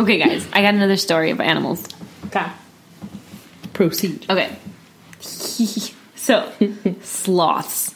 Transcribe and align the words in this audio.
Okay, 0.00 0.16
guys, 0.16 0.48
I 0.54 0.62
got 0.62 0.72
another 0.72 0.96
story 0.96 1.30
of 1.30 1.42
animals. 1.42 1.86
Okay. 2.28 2.46
Proceed. 3.74 4.24
Okay. 4.30 4.56
so, 5.20 6.50
sloths. 7.02 7.94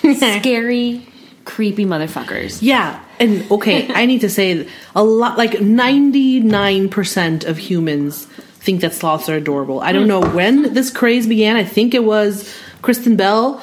Scary, 0.00 1.04
creepy 1.44 1.84
motherfuckers. 1.84 2.60
Yeah, 2.62 3.04
and 3.18 3.50
okay, 3.50 3.92
I 3.92 4.06
need 4.06 4.20
to 4.20 4.30
say 4.30 4.68
a 4.94 5.02
lot 5.02 5.38
like 5.38 5.54
99% 5.54 7.44
of 7.44 7.58
humans 7.58 8.26
think 8.26 8.82
that 8.82 8.94
sloths 8.94 9.28
are 9.28 9.34
adorable. 9.34 9.80
I 9.80 9.90
don't 9.90 10.02
hmm. 10.02 10.08
know 10.08 10.20
when 10.30 10.72
this 10.72 10.92
craze 10.92 11.26
began. 11.26 11.56
I 11.56 11.64
think 11.64 11.94
it 11.94 12.04
was 12.04 12.48
Kristen 12.80 13.16
Bell 13.16 13.60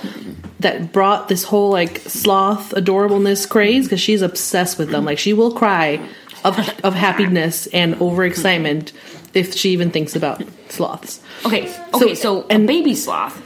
that 0.60 0.92
brought 0.92 1.30
this 1.30 1.46
whole 1.46 1.70
like 1.70 2.00
sloth 2.00 2.72
adorableness 2.72 3.48
craze 3.48 3.86
because 3.86 4.02
she's 4.02 4.22
obsessed 4.22 4.78
with 4.78 4.90
them. 4.90 5.06
Like 5.06 5.20
she 5.20 5.32
will 5.32 5.54
cry 5.54 6.06
of 6.44 6.58
of 6.84 6.94
happiness 6.94 7.68
and 7.68 7.96
overexcitement 7.96 8.92
if 9.34 9.54
she 9.56 9.72
even 9.72 9.92
thinks 9.92 10.16
about 10.16 10.44
sloths. 10.70 11.20
Okay, 11.46 11.74
okay, 11.94 12.16
so, 12.16 12.46
and- 12.50 12.64
a 12.64 12.68
baby 12.68 12.96
sloth, 12.96 13.40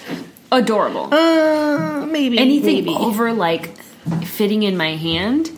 adorable. 0.51 1.13
Uh, 1.13 2.05
maybe 2.05 2.37
Anything 2.37 2.85
maybe. 2.85 2.89
over 2.95 3.33
like 3.33 3.75
fitting 4.23 4.63
in 4.63 4.77
my 4.77 4.95
hand 4.95 5.49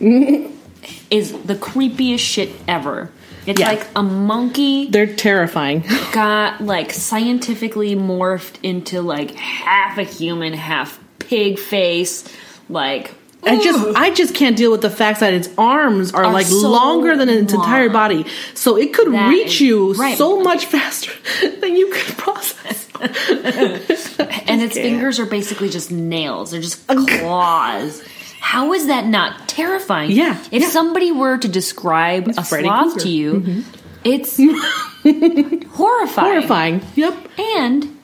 is 1.10 1.32
the 1.44 1.54
creepiest 1.54 2.18
shit 2.20 2.50
ever. 2.68 3.10
It's 3.46 3.60
Yeah. 3.60 3.68
like 3.68 3.86
a 3.94 4.02
monkey 4.02 4.88
They're 4.88 5.06
terrifying. 5.14 5.84
got 6.12 6.60
like 6.62 6.92
scientifically 6.92 7.94
morphed 7.94 8.56
into 8.62 9.02
like 9.02 9.32
half 9.32 9.98
a 9.98 10.02
human, 10.02 10.52
half 10.54 10.98
pig 11.18 11.58
face. 11.58 12.24
Like 12.70 13.14
I 13.46 13.62
just 13.62 13.96
I 13.96 14.10
just 14.10 14.34
can't 14.34 14.56
deal 14.56 14.70
with 14.70 14.80
the 14.82 14.90
fact 14.90 15.20
that 15.20 15.32
its 15.32 15.48
arms 15.58 16.12
are, 16.12 16.24
Are 16.24 16.32
like 16.32 16.46
so 16.46 16.70
longer 16.70 17.16
than 17.16 17.28
its 17.28 17.52
entire 17.52 17.88
body. 17.88 18.26
So 18.54 18.76
it 18.76 18.92
could 18.92 19.12
That 19.12 19.28
reach 19.28 19.60
you 19.60 19.94
right. 19.94 20.16
so 20.16 20.40
much 20.40 20.66
faster 20.66 21.12
than 21.60 21.76
you 21.76 21.90
could 21.90 22.16
process. 22.16 22.88
and 23.00 24.62
its 24.62 24.74
fingers 24.74 25.18
are 25.18 25.26
basically 25.26 25.68
just 25.68 25.90
nails. 25.90 26.50
They're 26.50 26.60
just 26.60 26.86
claws. 26.86 28.02
How 28.40 28.72
is 28.72 28.86
that 28.88 29.06
not 29.06 29.48
terrifying? 29.48 30.10
Yeah, 30.10 30.38
If 30.52 30.62
yeah. 30.62 30.68
somebody 30.68 31.10
were 31.12 31.38
to 31.38 31.48
describe 31.48 32.28
a 32.36 32.44
Freddy 32.44 32.68
sloth 32.68 32.98
to 32.98 33.08
you, 33.08 33.40
mm-hmm. 33.40 33.60
it's 34.04 34.36
horrifying. 35.76 36.26
Horrifying. 36.28 36.82
Yep. 36.94 37.28
And 37.38 37.98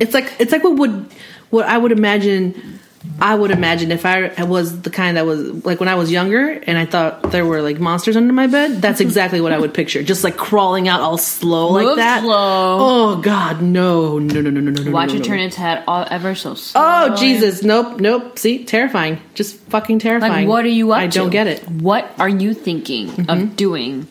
It's 0.00 0.14
like 0.14 0.32
it's 0.38 0.50
like 0.52 0.64
what 0.64 0.76
would 0.76 1.12
what 1.50 1.66
I 1.66 1.76
would 1.78 1.92
imagine 1.92 2.75
I 3.20 3.34
would 3.34 3.50
imagine 3.50 3.92
if 3.92 4.04
I 4.04 4.42
was 4.42 4.82
the 4.82 4.90
kind 4.90 5.16
that 5.16 5.24
was 5.24 5.64
like 5.64 5.80
when 5.80 5.88
I 5.88 5.94
was 5.94 6.10
younger 6.10 6.50
and 6.50 6.76
I 6.76 6.84
thought 6.84 7.30
there 7.30 7.46
were 7.46 7.62
like 7.62 7.78
monsters 7.78 8.16
under 8.16 8.32
my 8.32 8.46
bed. 8.46 8.82
That's 8.82 9.00
exactly 9.06 9.40
what 9.40 9.52
I 9.52 9.58
would 9.58 9.72
picture. 9.72 10.02
Just 10.02 10.24
like 10.24 10.36
crawling 10.36 10.88
out 10.88 11.00
all 11.00 11.16
slow 11.16 11.68
like 11.68 11.84
Move 11.84 11.96
that. 11.96 12.22
slow. 12.22 12.78
Oh 12.80 13.16
God, 13.22 13.62
no, 13.62 14.18
no, 14.18 14.40
no, 14.40 14.50
no, 14.50 14.60
no, 14.60 14.70
no, 14.70 14.82
no. 14.82 14.90
watch 14.90 15.10
no, 15.10 15.16
it 15.16 15.18
no. 15.20 15.24
turn 15.24 15.40
its 15.40 15.56
head 15.56 15.84
all, 15.86 16.06
ever 16.10 16.34
so 16.34 16.50
oh, 16.50 16.54
slow. 16.54 16.82
Oh 16.84 17.16
Jesus! 17.16 17.62
Nope, 17.62 18.00
nope. 18.00 18.38
See, 18.38 18.64
terrifying. 18.64 19.20
Just 19.34 19.56
fucking 19.56 19.98
terrifying. 20.00 20.32
Like, 20.32 20.48
what 20.48 20.64
are 20.64 20.68
you 20.68 20.92
up 20.92 20.98
I 20.98 21.06
to? 21.06 21.20
I 21.20 21.22
don't 21.22 21.30
get 21.30 21.46
it. 21.46 21.68
What 21.68 22.12
are 22.18 22.28
you 22.28 22.54
thinking 22.54 23.08
of 23.08 23.14
mm-hmm. 23.14 23.54
doing? 23.54 24.08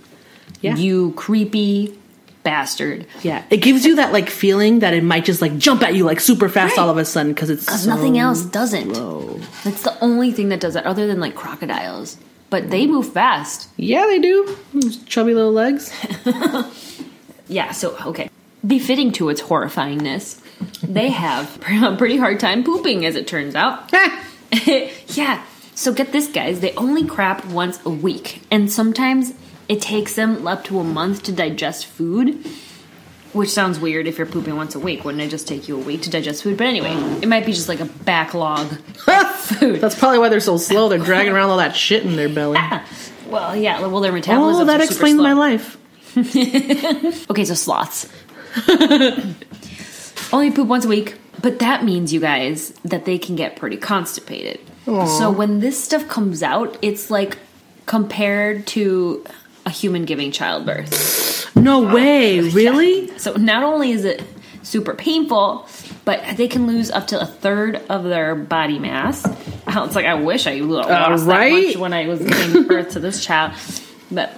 Yeah. 0.61 0.75
You 0.75 1.11
creepy 1.11 1.97
bastard. 2.45 3.05
Yeah, 3.23 3.43
it 3.49 3.57
gives 3.57 3.85
you 3.85 3.97
that 3.97 4.13
like 4.13 4.29
feeling 4.29 4.79
that 4.79 4.93
it 4.93 5.03
might 5.03 5.25
just 5.25 5.41
like 5.41 5.57
jump 5.57 5.81
at 5.83 5.93
you 5.95 6.05
like 6.05 6.21
super 6.21 6.47
fast 6.47 6.77
Right. 6.77 6.83
all 6.83 6.89
of 6.89 6.97
a 6.97 7.03
sudden 7.03 7.33
because 7.33 7.49
it's 7.49 7.65
Because 7.65 7.83
so 7.83 7.89
nothing 7.89 8.17
else 8.17 8.43
doesn't. 8.45 8.95
slow. 8.95 9.41
That's 9.65 9.81
the 9.81 9.99
only 10.01 10.31
thing 10.31 10.47
that 10.49 10.61
does 10.61 10.75
that, 10.75 10.85
other 10.85 11.07
than 11.07 11.19
like 11.19 11.35
crocodiles. 11.35 12.15
But 12.49 12.69
they 12.69 12.85
move 12.87 13.11
fast. 13.11 13.67
Yeah, 13.75 14.05
they 14.05 14.19
do. 14.19 14.55
Those 14.73 14.97
chubby 15.03 15.33
little 15.33 15.51
legs. 15.51 15.91
Yeah, 17.47 17.71
so, 17.73 17.95
okay. 18.07 18.29
Befitting 18.65 19.11
to 19.13 19.29
its 19.29 19.39
horrifyingness, 19.41 20.41
they 20.81 21.09
have 21.09 21.59
a 21.83 21.95
pretty 21.95 22.17
hard 22.17 22.39
time 22.39 22.63
pooping, 22.63 23.05
as 23.05 23.15
it 23.15 23.27
turns 23.27 23.53
out. 23.55 23.91
yeah, 25.09 25.43
so 25.75 25.93
get 25.93 26.11
this, 26.11 26.27
guys. 26.27 26.61
They 26.61 26.73
only 26.73 27.05
crap 27.05 27.45
once 27.45 27.79
a 27.85 27.89
week. 27.91 28.41
And 28.49 28.71
sometimes 28.71 29.33
it 29.67 29.81
takes 29.81 30.15
them 30.15 30.45
up 30.47 30.63
to 30.65 30.79
a 30.79 30.83
month 30.83 31.23
to 31.23 31.31
digest 31.31 31.85
food. 31.85 32.45
Which 33.33 33.49
sounds 33.49 33.81
weird 33.81 34.07
if 34.07 34.17
you're 34.17 34.27
pooping 34.27 34.55
once 34.55 34.75
a 34.75 34.79
week. 34.79 35.03
Wouldn't 35.03 35.21
it 35.21 35.27
just 35.29 35.45
take 35.45 35.67
you 35.67 35.75
a 35.75 35.83
week 35.83 36.03
to 36.03 36.09
digest 36.09 36.41
food? 36.43 36.57
But 36.57 36.67
anyway, 36.67 36.93
it 37.21 37.27
might 37.27 37.45
be 37.45 37.51
just 37.51 37.67
like 37.67 37.81
a 37.81 37.85
backlog 37.85 38.71
of 39.07 39.35
food. 39.35 39.81
That's 39.81 39.99
probably 39.99 40.19
why 40.19 40.29
they're 40.29 40.39
so 40.39 40.55
slow. 40.55 40.87
They're 40.87 40.99
dragging 40.99 41.33
around 41.33 41.49
all 41.49 41.57
that 41.57 41.75
shit 41.75 42.05
in 42.05 42.15
their 42.15 42.29
belly. 42.29 42.59
Well, 43.27 43.53
yeah, 43.53 43.81
well, 43.85 43.99
their 43.99 44.13
metabolism. 44.13 44.61
Oh, 44.61 44.65
that 44.65 44.79
explains 44.79 45.19
my 45.19 45.33
life. 45.33 45.77
Okay, 46.15 47.43
so 47.43 47.55
sloths. 47.55 48.07
Only 50.31 50.51
poop 50.51 50.67
once 50.69 50.85
a 50.85 50.87
week, 50.87 51.17
but 51.41 51.59
that 51.59 51.83
means, 51.83 52.13
you 52.13 52.21
guys, 52.21 52.69
that 52.85 53.03
they 53.03 53.17
can 53.17 53.35
get 53.35 53.57
pretty 53.57 53.75
constipated. 53.75 54.59
So 54.85 55.29
when 55.31 55.59
this 55.59 55.83
stuff 55.83 56.07
comes 56.07 56.41
out, 56.43 56.77
it's 56.81 57.09
like 57.11 57.37
compared 57.85 58.65
to 58.67 59.25
a 59.65 59.69
human 59.69 60.05
giving 60.05 60.31
childbirth. 60.31 61.55
No 61.55 61.81
way, 61.81 62.39
really? 62.39 63.17
So 63.17 63.33
not 63.33 63.63
only 63.63 63.91
is 63.91 64.05
it 64.05 64.23
super 64.63 64.93
painful, 64.93 65.67
but 66.03 66.37
they 66.37 66.47
can 66.47 66.67
lose 66.67 66.91
up 66.91 67.07
to 67.07 67.19
a 67.19 67.25
third 67.25 67.77
of 67.89 68.03
their 68.03 68.35
body 68.35 68.79
mass. 68.79 69.25
It's 69.67 69.95
like 69.95 70.05
I 70.05 70.15
wish 70.15 70.47
I 70.47 70.55
lost 70.55 70.89
that 70.89 71.09
right? 71.25 71.67
much 71.67 71.77
when 71.77 71.93
I 71.93 72.07
was 72.07 72.19
giving 72.19 72.67
birth 72.67 72.91
to 72.91 72.99
this 72.99 73.23
child, 73.23 73.53
but 74.11 74.31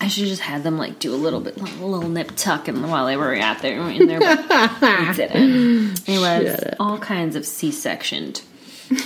I 0.00 0.08
should 0.08 0.26
just 0.26 0.42
had 0.42 0.62
them 0.62 0.78
like 0.78 0.98
do 0.98 1.14
a 1.14 1.16
little 1.16 1.40
bit, 1.40 1.56
a 1.58 1.62
little 1.84 2.08
nip 2.08 2.32
tuck, 2.36 2.68
and 2.68 2.90
while 2.90 3.06
they 3.06 3.16
were 3.16 3.34
out 3.36 3.60
there 3.60 3.78
in 3.90 4.06
there, 4.08 4.20
but 4.20 4.80
they 4.80 5.12
didn't. 5.14 6.08
It 6.08 6.18
was 6.18 6.74
all 6.80 6.98
kinds 6.98 7.36
of 7.36 7.44
C-sectioned. 7.44 8.42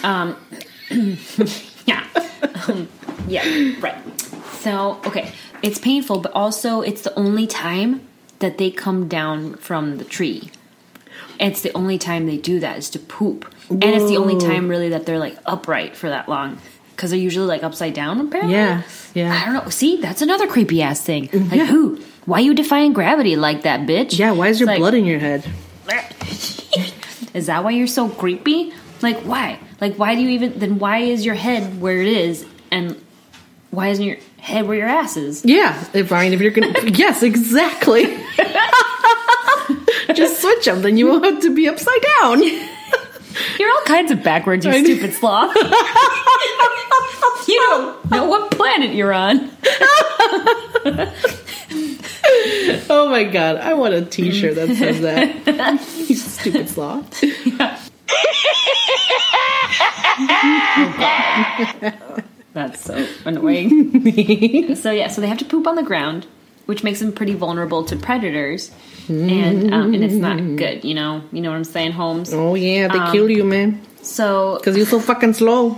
Um, 0.03 0.37
yeah, 1.87 2.06
um, 2.69 2.88
yeah, 3.26 3.75
right. 3.81 4.24
So 4.64 4.98
okay, 5.06 5.30
it's 5.60 5.78
painful, 5.78 6.20
but 6.20 6.32
also 6.32 6.80
it's 6.80 7.02
the 7.02 7.14
only 7.19 7.47
time 7.47 8.00
that 8.38 8.56
they 8.56 8.70
come 8.70 9.08
down 9.08 9.56
from 9.56 9.98
the 9.98 10.04
tree. 10.04 10.50
It's 11.38 11.60
the 11.60 11.70
only 11.75 11.98
time 11.98 12.25
they 12.25 12.38
do 12.38 12.60
that 12.60 12.78
is 12.78 12.88
to 12.91 12.98
poop, 12.98 13.44
and 13.69 13.84
it's 13.84 14.08
the 14.08 14.16
only 14.16 14.38
time 14.38 14.69
really 14.69 14.88
that 14.88 15.04
they're 15.04 15.19
like 15.19 15.36
upright 15.44 15.97
for 15.97 16.08
that 16.08 16.30
long 16.30 16.58
because 16.97 17.10
they're 17.10 17.20
usually 17.20 17.47
like 17.47 17.62
upside 17.62 17.92
down. 17.92 18.20
Apparently, 18.20 18.54
Yeah, 18.54 18.82
yeah. 19.12 19.38
I 19.38 19.44
don't 19.44 19.64
know. 19.64 19.70
See, 19.70 20.00
that's 20.00 20.22
another 20.22 20.47
creepy 20.47 20.81
ass 20.81 21.02
thing. 21.02 21.28
Mm-hmm. 21.28 21.50
Like 21.50 21.69
who? 21.69 22.00
Why 22.25 22.38
you 22.38 22.54
defying 22.54 22.94
gravity 22.94 23.36
like 23.36 23.64
that, 23.64 23.81
bitch? 23.81 24.19
Yeah, 24.19 24.31
why 24.31 24.48
is 24.48 24.60
your 24.60 24.66
like, 24.69 24.78
blood 24.78 24.94
in 24.94 25.04
your 25.04 25.19
head? 25.19 25.44
Is 27.34 27.46
that 27.46 27.64
why 27.64 27.72
you're 27.72 27.88
so 27.88 28.08
creepy? 28.08 28.72
Like 29.02 29.19
why? 29.22 29.58
Like 29.78 29.96
why 29.96 30.14
do 30.14 30.22
you 30.22 30.31
even? 30.31 30.58
Then 30.58 30.78
why 30.78 30.98
is 30.98 31.26
your 31.26 31.34
head 31.34 31.82
where 31.82 32.00
it 32.00 32.06
is, 32.06 32.46
and 32.70 32.98
why 33.70 33.88
isn't 33.88 34.04
your 34.04 34.16
head 34.44 34.66
where 34.69 34.77
your 34.77 34.87
ass 34.88 35.16
is? 35.16 35.43
Yeah, 35.44 35.82
if 35.94 36.12
I 36.12 36.25
mean, 36.25 36.32
if 36.34 36.41
you're 36.41 36.50
gonna, 36.53 36.72
yes, 36.84 37.22
exactly. 37.22 38.05
Just 40.15 40.43
switch 40.43 40.66
them, 40.66 40.82
then 40.82 40.97
you 40.99 41.06
won't 41.09 41.25
have 41.25 41.41
to 41.43 41.55
be 41.55 41.66
upside 41.69 42.00
down. 42.21 42.43
You're 43.59 43.69
all 43.71 43.82
kinds 43.84 44.12
of 44.12 44.22
backwards, 44.22 44.65
you 44.65 44.71
I 44.71 44.78
know. 44.78 44.84
stupid 44.84 45.12
sloth. 45.12 45.56
you 47.49 47.56
don't 47.69 48.10
know 48.10 48.27
what 48.27 48.53
planet 48.53 48.94
you're 48.94 49.12
on. 49.12 49.50
Oh 52.88 53.09
my 53.11 53.25
god, 53.25 53.56
I 53.56 53.75
want 53.75 53.94
a 53.94 54.05
T-shirt 54.05 54.55
that 54.55 54.69
says 54.76 55.00
that. 55.00 55.81
you 56.09 56.15
stupid 56.15 56.69
sloth. 56.69 57.25
That's 62.55 62.83
so 62.83 63.06
annoying. 63.27 64.75
so 64.77 64.91
yeah, 64.91 65.09
so 65.09 65.21
they 65.21 65.27
have 65.29 65.39
to 65.39 65.45
poop 65.45 65.67
on 65.67 65.77
the 65.77 65.83
ground, 65.83 66.27
which 66.67 66.83
makes 66.83 67.01
them 67.01 67.12
pretty 67.12 67.35
vulnerable 67.35 67.85
to 67.85 67.97
predators, 67.97 68.71
and 69.09 69.75
um, 69.75 69.93
and 69.95 70.03
it's 70.05 70.15
not 70.15 70.39
good. 70.56 70.85
You 70.85 70.95
know, 70.95 71.23
you 71.33 71.43
know 71.43 71.51
what 71.51 71.56
I'm 71.56 71.65
saying, 71.65 71.93
Holmes. 71.93 72.33
Oh 72.33 72.55
yeah, 72.55 72.89
they 72.89 72.99
Um, 72.99 73.12
kill 73.12 73.29
you, 73.31 73.45
man, 73.45 73.81
So 74.03 74.56
because 74.61 74.77
you're 74.77 74.87
so 74.87 75.01
fucking 75.01 75.35
slow. 75.35 75.77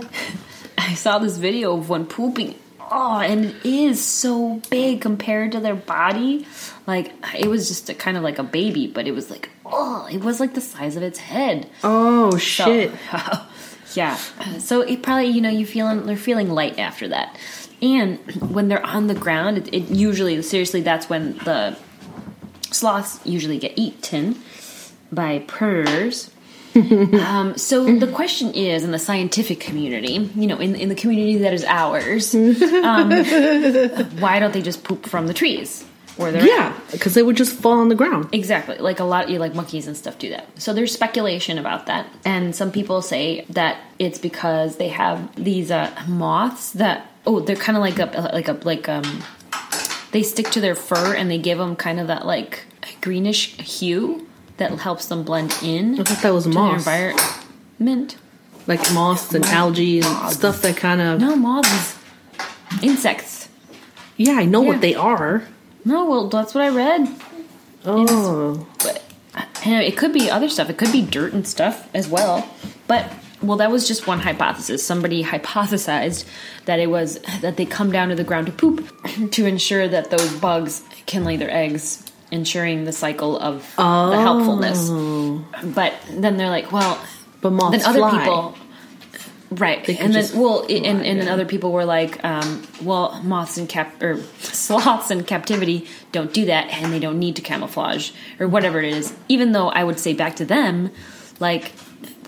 I 0.77 0.93
saw 0.93 1.17
this 1.19 1.37
video 1.37 1.75
of 1.77 1.89
one 1.89 2.05
pooping. 2.05 2.55
Oh, 2.89 3.19
and 3.19 3.45
it 3.45 3.65
is 3.65 4.01
so 4.01 4.61
big 4.69 5.01
compared 5.01 5.51
to 5.51 5.59
their 5.59 5.75
body. 5.75 6.47
Like 6.85 7.11
it 7.37 7.47
was 7.47 7.67
just 7.67 7.89
a, 7.89 7.93
kind 7.93 8.15
of 8.15 8.23
like 8.23 8.39
a 8.39 8.43
baby, 8.43 8.87
but 8.87 9.07
it 9.07 9.11
was 9.11 9.29
like 9.29 9.49
oh, 9.65 10.07
it 10.09 10.23
was 10.23 10.39
like 10.39 10.53
the 10.53 10.61
size 10.61 10.95
of 10.95 11.03
its 11.03 11.19
head. 11.19 11.69
Oh 11.83 12.31
So- 12.31 12.37
shit. 12.37 12.91
Yeah. 13.97 14.15
So 14.59 14.81
it 14.81 15.01
probably 15.01 15.27
you 15.27 15.41
know 15.41 15.49
you 15.49 15.65
feeling 15.65 16.05
they're 16.05 16.15
feeling 16.15 16.51
light 16.51 16.77
after 16.77 17.07
that, 17.07 17.35
and 17.81 18.19
when 18.51 18.67
they're 18.67 18.85
on 18.85 19.07
the 19.07 19.15
ground, 19.15 19.57
it, 19.57 19.73
it 19.73 19.89
usually 19.89 20.41
seriously 20.43 20.81
that's 20.81 21.09
when 21.09 21.37
the 21.39 21.75
sloths 22.69 23.19
usually 23.25 23.57
get 23.57 23.73
eaten 23.75 24.39
by 25.11 25.39
predators. 25.39 26.31
um, 26.75 27.57
so 27.57 27.97
the 27.97 28.11
question 28.13 28.53
is, 28.53 28.83
in 28.83 28.91
the 28.91 28.99
scientific 28.99 29.59
community, 29.59 30.29
you 30.35 30.45
know, 30.45 30.59
in 30.59 30.75
in 30.75 30.89
the 30.89 30.95
community 30.95 31.39
that 31.39 31.53
is 31.53 31.63
ours, 31.65 32.35
um, 32.35 33.09
why 34.19 34.37
don't 34.39 34.53
they 34.53 34.61
just 34.61 34.83
poop 34.83 35.07
from 35.07 35.25
the 35.25 35.33
trees 35.33 35.86
where 36.17 36.31
they're? 36.31 36.45
Yeah, 36.45 36.77
because 36.91 37.13
they 37.13 37.23
would 37.23 37.37
just 37.37 37.53
fall 37.57 37.79
on 37.79 37.89
the 37.89 37.95
ground. 37.95 38.29
Exactly. 38.31 38.77
Like 38.77 38.99
a 38.99 39.03
lot, 39.03 39.29
you 39.29 39.39
like 39.39 39.53
monkeys 39.55 39.87
and 39.87 39.95
stuff 39.95 40.17
do 40.17 40.29
that. 40.29 40.47
So 40.61 40.73
there's 40.73 40.91
speculation 40.93 41.57
about 41.57 41.85
that, 41.87 42.07
and 42.25 42.55
some 42.55 42.71
people 42.71 43.01
say 43.01 43.45
that 43.49 43.77
it's 43.99 44.19
because 44.19 44.77
they 44.77 44.89
have 44.89 45.33
these 45.35 45.71
uh, 45.71 45.91
moths 46.07 46.71
that 46.73 47.07
oh, 47.25 47.39
they're 47.39 47.55
kind 47.55 47.77
of 47.77 47.81
like 47.81 47.99
a 47.99 48.29
like 48.33 48.47
a 48.47 48.53
like 48.63 48.87
um, 48.89 49.23
they 50.11 50.23
stick 50.23 50.49
to 50.51 50.61
their 50.61 50.75
fur 50.75 51.15
and 51.15 51.29
they 51.29 51.37
give 51.37 51.57
them 51.57 51.75
kind 51.75 51.99
of 51.99 52.07
that 52.07 52.25
like 52.25 52.63
greenish 53.01 53.55
hue 53.57 54.27
that 54.57 54.71
helps 54.79 55.07
them 55.07 55.23
blend 55.23 55.55
in 55.61 55.99
I 55.99 56.03
thought 56.03 56.23
that 56.23 56.33
was 56.33 56.47
moss. 56.47 56.79
environment. 56.79 58.17
like 58.65 58.91
moss 58.93 59.33
and 59.33 59.45
algae 59.45 59.99
and 60.01 60.31
stuff 60.33 60.61
that 60.63 60.77
kind 60.77 60.99
of. 61.01 61.19
No 61.19 61.35
moths, 61.35 61.97
insects. 62.81 63.49
Yeah, 64.17 64.33
I 64.33 64.45
know 64.45 64.61
Yeah. 64.63 64.67
what 64.69 64.81
they 64.81 64.95
are. 64.95 65.43
No, 65.87 66.03
well, 66.03 66.27
that's 66.27 66.53
what 66.53 66.65
I 66.65 66.69
read. 66.69 67.07
Oh, 67.85 68.67
but 68.79 69.01
it 69.65 69.95
could 69.95 70.11
be 70.11 70.29
other 70.29 70.49
stuff. 70.49 70.69
It 70.69 70.77
could 70.77 70.91
be 70.91 71.01
dirt 71.01 71.31
and 71.31 71.47
stuff 71.47 71.87
as 71.95 72.09
well. 72.09 72.45
But 72.87 73.09
well, 73.41 73.55
that 73.57 73.71
was 73.71 73.87
just 73.87 74.05
one 74.05 74.19
hypothesis. 74.19 74.85
Somebody 74.85 75.23
hypothesized 75.23 76.25
that 76.65 76.81
it 76.81 76.87
was 76.87 77.19
that 77.39 77.55
they 77.55 77.65
come 77.65 77.89
down 77.89 78.09
to 78.09 78.15
the 78.15 78.25
ground 78.25 78.47
to 78.47 78.51
poop 78.51 78.85
to 79.31 79.45
ensure 79.45 79.87
that 79.87 80.09
those 80.11 80.33
bugs 80.39 80.83
can 81.05 81.23
lay 81.23 81.37
their 81.37 81.49
eggs, 81.49 82.03
ensuring 82.31 82.83
the 82.83 82.91
cycle 82.91 83.39
of 83.39 83.61
the 83.77 83.83
oh. 83.83 84.11
helpfulness. 84.11 84.89
But 85.73 85.93
then 86.11 86.35
they're 86.35 86.49
like, 86.49 86.73
well, 86.73 87.01
but 87.39 87.53
moths 87.53 87.77
then 87.77 87.89
other 87.89 87.99
fly. 87.99 88.19
people. 88.19 88.57
Right, 89.49 89.87
and 89.87 90.13
then 90.13 90.25
well, 90.35 90.65
and, 90.69 91.05
and 91.05 91.21
then 91.21 91.29
other 91.29 91.45
people 91.45 91.71
were 91.71 91.85
like, 91.85 92.21
um, 92.25 92.67
"Well, 92.81 93.21
moths 93.23 93.57
and 93.57 93.69
cap 93.69 94.03
or 94.03 94.21
sloths 94.39 95.09
in 95.09 95.23
captivity 95.23 95.87
don't 96.11 96.33
do 96.33 96.45
that, 96.45 96.69
and 96.69 96.91
they 96.91 96.99
don't 96.99 97.17
need 97.17 97.37
to 97.37 97.41
camouflage 97.41 98.11
or 98.39 98.47
whatever 98.49 98.81
it 98.81 98.93
is." 98.93 99.15
Even 99.29 99.53
though 99.53 99.69
I 99.69 99.85
would 99.85 99.99
say 99.99 100.13
back 100.13 100.35
to 100.37 100.45
them, 100.45 100.91
like, 101.39 101.71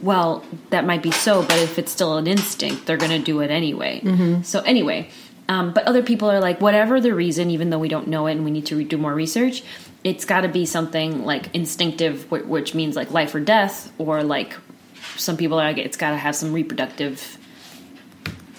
well, 0.02 0.46
that 0.70 0.86
might 0.86 1.04
be 1.04 1.12
so, 1.12 1.42
but 1.42 1.60
if 1.60 1.78
it's 1.78 1.92
still 1.92 2.18
an 2.18 2.28
instinct, 2.28 2.86
they're 2.86 2.98
going 2.98 3.12
to 3.12 3.20
do 3.20 3.42
it 3.42 3.52
anyway. 3.52 4.00
Mm-hmm. 4.02 4.44
So 4.44 4.62
anyway, 4.62 5.10
um, 5.50 5.74
but 5.74 5.86
other 5.86 6.04
people 6.04 6.30
are 6.30 6.40
like, 6.40 6.62
whatever 6.62 7.02
the 7.02 7.14
reason, 7.14 7.50
even 7.50 7.70
though 7.70 7.80
we 7.80 7.90
don't 7.90 8.08
know 8.08 8.28
it 8.28 8.34
and 8.34 8.46
we 8.46 8.52
need 8.52 8.68
to 8.68 8.78
re- 8.78 8.84
do 8.84 8.98
more 8.98 9.14
research, 9.14 9.64
it's 10.04 10.24
got 10.24 10.42
to 10.42 10.48
be 10.48 10.66
something 10.66 11.26
like 11.26 11.54
instinctive, 11.56 12.30
which 12.32 12.74
means 12.74 12.96
like 12.96 13.12
life 13.12 13.34
or 13.36 13.40
death, 13.40 13.92
or 13.98 14.24
like 14.24 14.56
some 15.18 15.38
people 15.38 15.60
are 15.60 15.68
like, 15.68 15.78
it's 15.78 15.98
got 15.98 16.12
to 16.12 16.18
have 16.18 16.36
some 16.36 16.54
reproductive. 16.54 17.38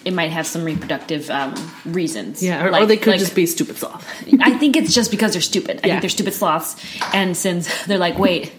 It 0.05 0.15
might 0.15 0.31
have 0.31 0.47
some 0.47 0.65
reproductive 0.65 1.29
um, 1.31 1.55
reasons. 1.85 2.43
Yeah, 2.43 2.65
or, 2.65 2.75
or 2.75 2.87
they 2.87 2.97
could 2.97 3.11
like- 3.13 3.21
just 3.21 3.35
be 3.35 3.45
stupid 3.47 3.77
sloth. 3.77 4.07
I 4.41 4.57
think 4.59 4.77
it's 4.77 4.95
just 4.95 5.11
because 5.11 5.33
they're 5.33 5.43
stupid. 5.43 5.81
I 5.85 5.87
Yeah. 5.89 5.93
think 5.95 6.01
they're 6.03 6.11
stupid 6.11 6.33
sloths, 6.35 6.77
and 7.13 7.37
since 7.37 7.85
they're 7.87 7.99
like, 7.99 8.19
wait, 8.19 8.53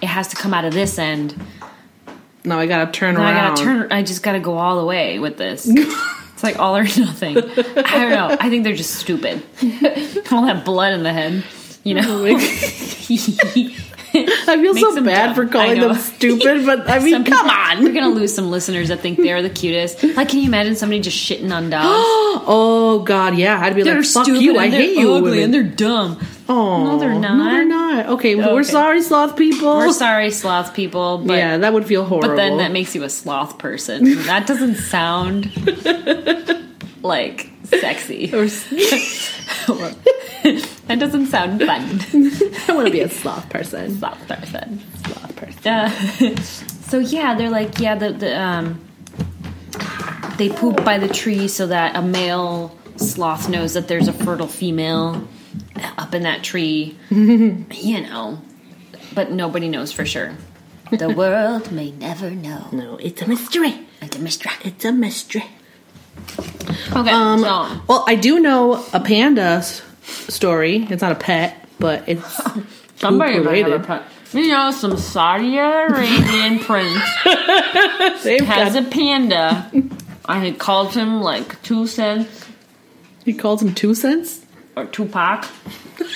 it 0.00 0.06
has 0.06 0.28
to 0.28 0.36
come 0.36 0.54
out 0.54 0.64
of 0.64 0.72
this 0.72 0.98
end. 0.98 1.34
Now 2.44 2.60
I 2.60 2.66
gotta 2.66 2.90
turn 2.92 3.16
around. 3.16 3.34
I 3.34 3.48
gotta 3.48 3.62
turn. 3.64 3.92
I 3.92 4.02
just 4.04 4.22
gotta 4.22 4.38
go 4.38 4.56
all 4.58 4.78
the 4.78 4.84
way 4.86 5.18
with 5.18 5.36
this. 5.36 5.66
it's 5.68 6.44
like 6.44 6.60
all 6.60 6.76
or 6.76 6.84
nothing. 6.84 7.36
I 7.36 7.42
don't 7.42 8.10
know. 8.10 8.36
I 8.38 8.48
think 8.48 8.62
they're 8.62 8.76
just 8.76 8.94
stupid. 8.94 9.42
all 10.30 10.46
that 10.46 10.62
blood 10.64 10.92
in 10.92 11.02
the 11.02 11.12
head, 11.12 11.42
you 11.82 11.94
know. 11.94 12.24
I 14.24 14.60
feel 14.60 14.74
so 14.74 15.02
bad 15.02 15.26
dumb. 15.26 15.34
for 15.34 15.46
calling 15.46 15.80
them 15.80 15.94
stupid, 15.96 16.64
but 16.66 16.88
I 16.88 16.98
mean, 17.04 17.12
Some 17.12 17.24
come 17.24 17.48
on. 17.50 17.82
We're 17.84 17.92
gonna 17.92 18.08
lose 18.14 18.34
some 18.34 18.50
listeners 18.50 18.88
that 18.88 19.00
think 19.00 19.18
they're 19.18 19.42
the 19.42 19.50
cutest. 19.50 20.02
Like, 20.02 20.28
can 20.28 20.38
you 20.40 20.46
imagine 20.46 20.76
somebody 20.76 21.00
just 21.00 21.16
shitting 21.18 21.52
on 21.54 21.70
dogs? 21.70 22.04
Oh 22.48 23.00
God, 23.04 23.36
yeah, 23.36 23.58
I'd 23.60 23.74
be 23.74 23.82
they're 23.82 23.96
like, 23.96 24.04
fuck 24.04 24.26
you, 24.28 24.56
I 24.58 24.68
hate 24.68 24.96
you, 24.96 25.14
ugly 25.14 25.30
women. 25.30 25.44
and 25.44 25.54
they're 25.54 25.62
dumb. 25.64 26.18
oh, 26.48 26.84
No, 26.84 26.98
they're 26.98 27.14
not. 27.18 27.36
No, 27.36 27.44
they're 27.50 27.64
not. 27.64 28.06
Okay, 28.10 28.34
well, 28.36 28.54
we're 28.54 28.62
sorry, 28.62 29.02
sloth 29.02 29.36
people. 29.36 29.76
We're 29.78 29.92
sorry, 29.92 30.30
sloth 30.30 30.72
people, 30.74 31.18
but 31.18 31.34
yeah, 31.38 31.56
that 31.58 31.72
would 31.72 31.86
feel 31.86 32.04
horrible. 32.04 32.28
But 32.28 32.36
then 32.36 32.58
that 32.58 32.70
makes 32.72 32.94
you 32.94 33.02
a 33.04 33.10
sloth 33.10 33.58
person. 33.58 34.22
That 34.26 34.46
doesn't 34.46 34.76
sound 34.76 35.46
like 37.02 37.50
sexy. 37.64 38.30
Or- 39.68 39.90
that 40.86 40.98
doesn't 40.98 41.26
sound 41.26 41.60
fun. 41.60 42.00
I 42.68 42.72
want 42.72 42.86
to 42.86 42.92
be 42.92 43.00
a 43.00 43.08
sloth 43.08 43.48
person. 43.48 43.96
Sloth 43.98 44.28
person. 44.28 44.80
Sloth 45.04 45.36
person. 45.36 45.66
Uh, 45.66 46.36
so 46.36 46.98
yeah, 46.98 47.34
they're 47.34 47.50
like 47.50 47.78
yeah 47.80 47.96
the 47.96 48.12
the 48.12 48.40
um 48.40 48.80
they 50.36 50.48
poop 50.48 50.84
by 50.84 50.98
the 50.98 51.08
tree 51.08 51.48
so 51.48 51.66
that 51.66 51.96
a 51.96 52.02
male 52.02 52.76
sloth 52.96 53.48
knows 53.48 53.74
that 53.74 53.88
there's 53.88 54.06
a 54.08 54.12
fertile 54.12 54.46
female 54.46 55.26
up 55.98 56.14
in 56.14 56.22
that 56.22 56.44
tree. 56.44 56.96
you 57.10 58.00
know, 58.02 58.40
but 59.14 59.30
nobody 59.32 59.68
knows 59.68 59.90
for 59.92 60.04
sure. 60.06 60.34
The 60.92 61.08
world 61.10 61.72
may 61.72 61.90
never 61.90 62.30
know. 62.30 62.68
No, 62.70 62.96
it's 62.98 63.20
a 63.22 63.26
mystery. 63.26 63.86
It's 64.00 64.16
a 64.16 64.20
mystery. 64.20 64.52
It's 64.62 64.84
a 64.84 64.92
mystery. 64.92 65.44
Okay, 66.96 67.10
Um, 67.10 67.40
so 67.40 67.80
well, 67.88 68.04
I 68.06 68.14
do 68.14 68.40
know 68.40 68.84
a 68.92 69.00
panda 69.00 69.42
s- 69.42 69.82
story. 70.04 70.86
It's 70.90 71.02
not 71.02 71.12
a 71.12 71.16
pet, 71.16 71.56
but 71.78 72.04
it's 72.08 72.24
Somebody 72.96 73.32
might 73.32 73.34
have 73.34 73.46
a 73.46 73.50
related. 73.50 73.84
pet. 73.86 74.02
You 74.32 74.48
know, 74.48 74.70
some 74.70 74.96
Saudi 74.96 75.56
Arabian 75.58 76.58
prince 76.64 77.02
has 77.24 78.74
a 78.74 78.82
panda. 78.82 79.70
I 80.24 80.38
had 80.40 80.58
called 80.58 80.92
him 80.94 81.20
like 81.22 81.62
two 81.62 81.86
cents 81.86 82.44
he 83.24 83.32
calls 83.32 83.60
him 83.62 83.74
two 83.74 83.94
cents. 83.94 84.40
or 84.76 84.84
Tupac. 84.86 85.46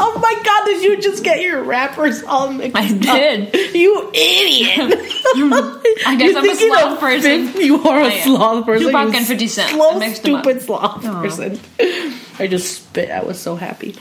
Oh 0.00 0.16
my 0.22 0.32
god! 0.44 0.64
Did 0.66 0.82
you 0.84 1.00
just 1.02 1.24
get 1.24 1.40
your 1.40 1.60
rappers 1.64 2.22
all 2.22 2.52
mixed 2.52 2.76
I 2.76 2.84
up? 2.94 3.00
did. 3.00 3.74
You 3.74 4.10
idiot! 4.14 5.17
I 6.06 6.16
guess 6.18 6.36
I'm 6.36 6.48
a 6.48 6.54
sloth 6.54 7.00
person. 7.00 7.52
You 7.60 7.82
are 7.82 8.00
a 8.00 8.04
oh, 8.04 8.08
am. 8.08 8.28
sloth 8.28 8.66
person. 8.66 8.86
Tupac 8.86 9.14
and 9.14 9.26
50 9.26 9.46
Cent. 9.48 9.70
Slow, 9.70 9.90
I 9.90 9.98
mixed 9.98 10.22
them 10.22 10.34
up. 10.36 10.44
stupid 10.44 10.62
sloth 10.62 11.02
person. 11.02 11.60
I 12.38 12.46
just 12.46 12.72
spit. 12.72 13.10
I 13.10 13.22
was 13.22 13.38
so 13.38 13.56
happy. 13.56 13.96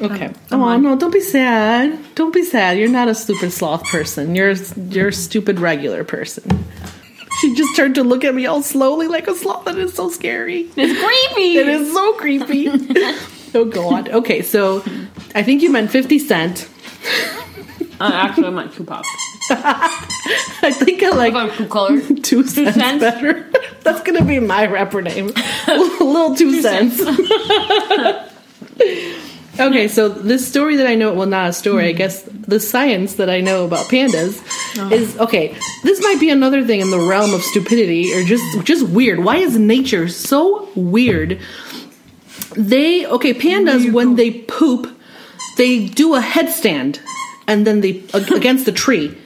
Okay. 0.00 0.32
Oh 0.50 0.62
on. 0.62 0.82
no! 0.82 0.96
Don't 0.96 1.12
be 1.12 1.20
sad. 1.20 1.98
Don't 2.14 2.34
be 2.34 2.42
sad. 2.42 2.76
You're 2.78 2.88
not 2.88 3.08
a 3.08 3.14
stupid 3.14 3.52
sloth 3.52 3.84
person. 3.84 4.34
You're 4.34 4.54
you're 4.88 5.08
a 5.08 5.12
stupid 5.12 5.60
regular 5.60 6.02
person. 6.02 6.64
She 7.40 7.54
just 7.54 7.76
turned 7.76 7.94
to 7.96 8.02
look 8.02 8.24
at 8.24 8.34
me 8.34 8.46
all 8.46 8.62
slowly 8.62 9.06
like 9.06 9.28
a 9.28 9.34
sloth. 9.34 9.64
That 9.66 9.78
is 9.78 9.94
so 9.94 10.10
scary. 10.10 10.68
It's 10.76 10.98
creepy. 10.98 11.56
It 11.58 11.68
is 11.68 11.92
so 11.92 12.14
creepy. 12.14 12.68
oh 13.54 13.64
god. 13.66 14.08
Okay, 14.08 14.42
so 14.42 14.82
I 15.34 15.42
think 15.44 15.62
you 15.62 15.70
meant 15.70 15.90
fifty 15.90 16.18
cent. 16.18 16.68
Uh, 18.02 18.10
actually, 18.14 18.48
I'm 18.48 18.56
like 18.56 18.74
Tupac. 18.74 19.04
I 19.50 20.72
think 20.72 21.04
I 21.04 21.10
like 21.10 21.34
I'm 21.34 21.50
two 21.56 21.68
colors. 21.68 22.04
two 22.22 22.44
cents, 22.44 22.74
cents? 22.74 23.00
better. 23.00 23.48
That's 23.82 24.02
gonna 24.02 24.24
be 24.24 24.40
my 24.40 24.66
rapper 24.66 25.02
name. 25.02 25.30
A 25.68 25.76
little 26.00 26.34
two, 26.34 26.60
cents. 26.62 27.00
okay, 29.60 29.86
so 29.86 30.08
this 30.08 30.46
story 30.48 30.76
that 30.76 30.86
I 30.88 30.96
know, 30.96 31.14
well, 31.14 31.28
not 31.28 31.50
a 31.50 31.52
story, 31.52 31.88
I 31.88 31.92
guess 31.92 32.22
the 32.22 32.58
science 32.58 33.14
that 33.14 33.30
I 33.30 33.40
know 33.40 33.64
about 33.64 33.86
pandas 33.86 34.42
is 34.90 35.16
okay. 35.20 35.56
This 35.84 36.02
might 36.02 36.18
be 36.18 36.30
another 36.30 36.64
thing 36.64 36.80
in 36.80 36.90
the 36.90 36.98
realm 36.98 37.32
of 37.32 37.42
stupidity 37.42 38.12
or 38.14 38.24
just 38.24 38.42
just 38.64 38.88
weird. 38.88 39.20
Why 39.20 39.36
is 39.36 39.56
nature 39.56 40.08
so 40.08 40.68
weird? 40.74 41.38
They 42.56 43.06
okay, 43.06 43.32
pandas 43.32 43.92
when 43.92 44.16
they 44.16 44.32
poop, 44.32 44.88
they 45.56 45.86
do 45.86 46.16
a 46.16 46.20
headstand 46.20 46.98
and 47.46 47.66
then 47.66 47.80
they 47.80 48.02
against 48.14 48.66
the 48.66 48.72
tree 48.72 49.16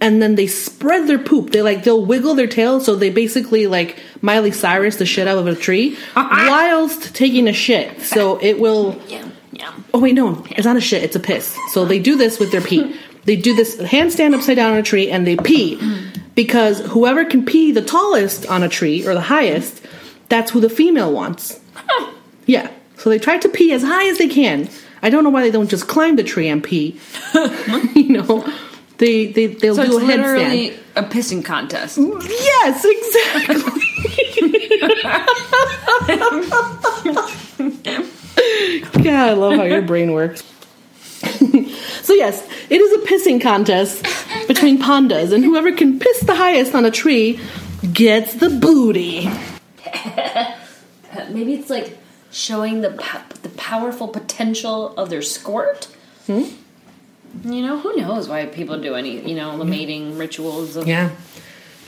and 0.00 0.22
then 0.22 0.34
they 0.36 0.46
spread 0.46 1.06
their 1.08 1.18
poop. 1.18 1.50
They 1.50 1.62
like 1.62 1.84
they'll 1.84 2.04
wiggle 2.04 2.34
their 2.34 2.46
tail, 2.46 2.80
so 2.80 2.94
they 2.94 3.10
basically 3.10 3.66
like 3.66 3.98
Miley 4.20 4.50
Cyrus 4.50 4.96
the 4.96 5.06
shit 5.06 5.28
out 5.28 5.38
of 5.38 5.46
a 5.46 5.54
tree 5.54 5.96
whilst 6.16 7.14
taking 7.14 7.48
a 7.48 7.52
shit. 7.52 8.00
So 8.02 8.38
it 8.40 8.60
will. 8.60 9.00
Yeah, 9.08 9.28
yeah. 9.52 9.74
Oh 9.92 10.00
wait, 10.00 10.14
no, 10.14 10.44
it's 10.50 10.64
not 10.64 10.76
a 10.76 10.80
shit. 10.80 11.02
It's 11.02 11.16
a 11.16 11.20
piss. 11.20 11.56
So 11.72 11.84
they 11.84 11.98
do 11.98 12.16
this 12.16 12.38
with 12.38 12.52
their 12.52 12.62
pee. 12.62 12.94
They 13.24 13.36
do 13.36 13.54
this 13.54 13.76
handstand 13.76 14.34
upside 14.34 14.56
down 14.56 14.72
on 14.72 14.78
a 14.78 14.82
tree 14.82 15.10
and 15.10 15.26
they 15.26 15.36
pee 15.36 15.78
because 16.34 16.80
whoever 16.80 17.26
can 17.26 17.44
pee 17.44 17.72
the 17.72 17.82
tallest 17.82 18.46
on 18.46 18.62
a 18.62 18.70
tree 18.70 19.06
or 19.06 19.12
the 19.12 19.20
highest, 19.20 19.84
that's 20.30 20.50
who 20.52 20.60
the 20.60 20.70
female 20.70 21.12
wants. 21.12 21.60
Yeah. 22.46 22.70
So 22.96 23.10
they 23.10 23.18
try 23.18 23.36
to 23.36 23.48
pee 23.50 23.70
as 23.72 23.82
high 23.82 24.08
as 24.08 24.16
they 24.16 24.28
can. 24.28 24.70
I 25.02 25.10
don't 25.10 25.24
know 25.24 25.30
why 25.30 25.42
they 25.42 25.50
don't 25.50 25.68
just 25.68 25.86
climb 25.88 26.16
the 26.16 26.24
tree 26.24 26.48
and 26.48 26.62
pee. 26.62 26.98
you 27.94 28.08
know, 28.08 28.44
they 28.98 29.26
they 29.26 29.46
they'll 29.46 29.74
So 29.76 29.82
it's 29.82 29.90
do 29.90 29.98
a 29.98 30.02
headstand. 30.02 30.06
literally 30.16 30.70
a 30.96 31.02
pissing 31.02 31.44
contest. 31.44 31.98
Yes, 31.98 32.84
exactly. 32.84 33.84
God, 39.02 39.06
I 39.06 39.32
love 39.32 39.54
how 39.54 39.64
your 39.64 39.82
brain 39.82 40.12
works. 40.12 40.42
so 42.02 42.14
yes, 42.14 42.46
it 42.70 42.80
is 42.80 42.92
a 43.02 43.06
pissing 43.06 43.40
contest 43.40 44.04
between 44.46 44.80
pandas, 44.80 45.32
and 45.32 45.44
whoever 45.44 45.72
can 45.72 45.98
piss 45.98 46.20
the 46.20 46.34
highest 46.34 46.74
on 46.74 46.84
a 46.84 46.90
tree 46.90 47.40
gets 47.92 48.34
the 48.34 48.50
booty. 48.50 49.28
Maybe 51.30 51.54
it's 51.54 51.70
like 51.70 51.98
showing 52.38 52.80
the 52.82 52.90
po- 52.90 53.22
the 53.42 53.48
powerful 53.50 54.08
potential 54.08 54.94
of 54.96 55.10
their 55.10 55.22
squirt. 55.22 55.88
Hmm? 56.26 56.44
You 57.44 57.62
know, 57.62 57.78
who 57.78 57.94
knows 57.96 58.28
why 58.28 58.46
people 58.46 58.80
do 58.80 58.94
any, 58.94 59.28
you 59.28 59.34
know, 59.34 59.58
the 59.58 59.64
mating 59.64 60.16
rituals 60.16 60.76
of 60.76 60.86
Yeah. 60.88 61.10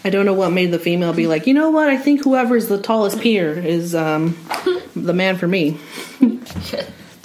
I 0.05 0.09
don't 0.11 0.25
know 0.27 0.33
what 0.35 0.51
made 0.51 0.71
the 0.71 0.79
female 0.79 1.13
be 1.13 1.27
like, 1.27 1.47
you 1.47 1.53
know 1.55 1.71
what, 1.71 1.89
I 1.91 1.97
think 1.99 2.25
whoever's 2.25 2.69
the 2.69 2.81
tallest 2.81 3.21
peer 3.21 3.53
is 3.53 3.95
um, 3.95 4.37
the 4.97 5.13
man 5.13 5.37
for 5.37 5.47
me. 5.49 5.79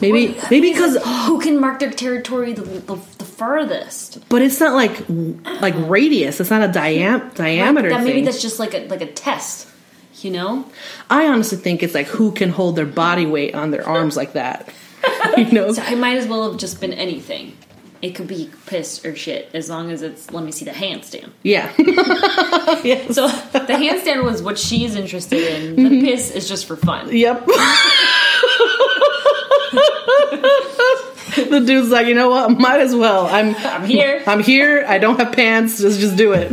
Maybe, 0.02 0.36
maybe 0.52 0.74
because, 0.74 0.98
who 1.26 1.40
can 1.40 1.58
mark 1.58 1.80
their 1.80 1.90
territory 1.90 2.52
the, 2.52 2.64
the, 2.64 2.96
the 3.18 3.24
furthest. 3.24 4.28
but 4.28 4.42
it's 4.42 4.60
not 4.60 4.74
like 4.74 4.92
like 5.62 5.74
radius. 5.90 6.42
It's 6.42 6.50
not 6.50 6.62
a 6.62 6.68
diam- 6.68 7.34
diameter 7.34 7.88
That 7.90 8.02
maybe 8.04 8.16
thing. 8.16 8.26
that's 8.26 8.42
just 8.42 8.60
like 8.60 8.74
a 8.74 8.88
like 8.90 9.00
a 9.00 9.06
test. 9.06 9.70
You 10.26 10.32
know, 10.32 10.66
I 11.08 11.28
honestly 11.28 11.60
think 11.60 11.84
it's 11.84 11.94
like 11.94 12.08
who 12.08 12.32
can 12.32 12.50
hold 12.50 12.76
their 12.76 12.88
body 12.88 13.28
weight 13.28 13.54
on 13.54 13.70
their 13.70 13.88
arms 13.88 14.18
like 14.18 14.34
that. 14.34 14.68
You 15.38 15.52
know, 15.52 15.72
so 15.72 15.84
it 15.84 15.98
might 15.98 16.18
as 16.18 16.28
well 16.28 16.50
have 16.50 16.60
just 16.60 16.80
been 16.80 16.94
anything. 16.94 17.58
It 18.02 18.16
could 18.16 18.28
be 18.28 18.50
piss 18.66 19.06
or 19.06 19.16
shit 19.16 19.50
as 19.54 19.70
long 19.70 19.92
as 19.92 20.02
it's. 20.02 20.32
Let 20.32 20.44
me 20.44 20.52
see 20.52 20.66
the 20.66 20.72
handstand. 20.72 21.30
yeah, 21.44 21.72
yes. 21.78 23.16
So 23.16 23.28
the 23.28 23.60
handstand 23.60 24.24
was 24.24 24.42
what 24.42 24.58
she's 24.58 24.96
interested 24.96 25.42
in. 25.42 25.76
The 25.76 25.90
mm-hmm. 25.90 26.06
piss 26.06 26.32
is 26.32 26.48
just 26.48 26.66
for 26.66 26.76
fun. 26.76 27.16
Yep. 27.16 27.46
the 31.36 31.64
dude's 31.66 31.90
like, 31.90 32.08
you 32.08 32.16
know 32.16 32.30
what? 32.30 32.52
Might 32.52 32.80
as 32.80 32.96
well. 32.96 33.28
I'm 33.28 33.56
I'm 33.58 33.86
here. 33.86 34.24
I'm 34.26 34.42
here. 34.42 34.86
I 34.88 34.98
don't 34.98 35.20
have 35.20 35.34
pants. 35.34 35.82
Just 35.82 36.00
just 36.00 36.16
do 36.16 36.34
it. 36.34 36.52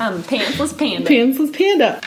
I'm 0.00 0.22
pantsless 0.22 0.76
panda. 0.76 1.08
Pantsless 1.08 1.52
panda. 1.52 2.00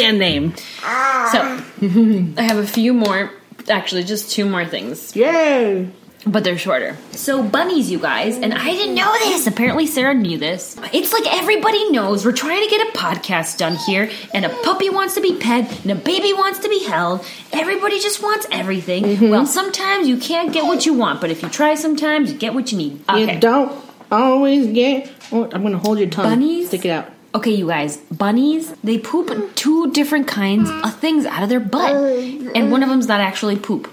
Band 0.00 0.18
name. 0.18 0.54
Ah. 0.82 1.28
So 1.32 1.86
I 2.38 2.42
have 2.42 2.58
a 2.58 2.66
few 2.66 2.92
more. 2.94 3.30
Actually, 3.68 4.04
just 4.04 4.30
two 4.30 4.48
more 4.48 4.64
things, 4.64 5.14
Yay. 5.14 5.90
but 6.26 6.42
they're 6.42 6.56
shorter. 6.56 6.96
So 7.10 7.42
bunnies, 7.42 7.90
you 7.90 7.98
guys, 7.98 8.36
and 8.38 8.54
I 8.54 8.70
didn't 8.70 8.94
know 8.94 9.12
this. 9.18 9.46
Apparently, 9.46 9.86
Sarah 9.86 10.14
knew 10.14 10.38
this. 10.38 10.74
It's 10.94 11.12
like 11.12 11.26
everybody 11.26 11.90
knows 11.90 12.24
we're 12.24 12.32
trying 12.32 12.64
to 12.64 12.70
get 12.70 12.88
a 12.88 12.98
podcast 12.98 13.58
done 13.58 13.76
here, 13.76 14.08
and 14.32 14.46
a 14.46 14.48
puppy 14.48 14.88
wants 14.88 15.16
to 15.16 15.20
be 15.20 15.36
pet, 15.36 15.70
and 15.82 15.90
a 15.90 15.94
baby 15.96 16.32
wants 16.32 16.60
to 16.60 16.68
be 16.70 16.82
held. 16.84 17.26
Everybody 17.52 18.00
just 18.00 18.22
wants 18.22 18.46
everything. 18.50 19.04
Mm-hmm. 19.04 19.28
Well, 19.28 19.44
sometimes 19.44 20.08
you 20.08 20.16
can't 20.16 20.50
get 20.50 20.64
what 20.64 20.86
you 20.86 20.94
want, 20.94 21.20
but 21.20 21.28
if 21.30 21.42
you 21.42 21.50
try, 21.50 21.74
sometimes 21.74 22.32
you 22.32 22.38
get 22.38 22.54
what 22.54 22.72
you 22.72 22.78
need. 22.78 23.02
Okay. 23.06 23.34
You 23.34 23.40
don't 23.40 23.72
always 24.10 24.66
get. 24.68 25.12
Oh, 25.30 25.44
I'm 25.52 25.62
gonna 25.62 25.76
hold 25.76 25.98
your 25.98 26.08
tongue. 26.08 26.24
Bunnies? 26.24 26.68
Stick 26.68 26.86
it 26.86 26.90
out. 26.90 27.10
Okay, 27.34 27.50
you 27.50 27.68
guys, 27.68 27.98
bunnies, 28.10 28.72
they 28.82 28.98
poop 28.98 29.54
two 29.54 29.90
different 29.92 30.26
kinds 30.26 30.70
of 30.70 30.98
things 30.98 31.26
out 31.26 31.42
of 31.42 31.48
their 31.48 31.60
butt. 31.60 31.94
And 32.54 32.70
one 32.70 32.82
of 32.82 32.88
them's 32.88 33.06
not 33.06 33.20
actually 33.20 33.56
poop. 33.56 33.86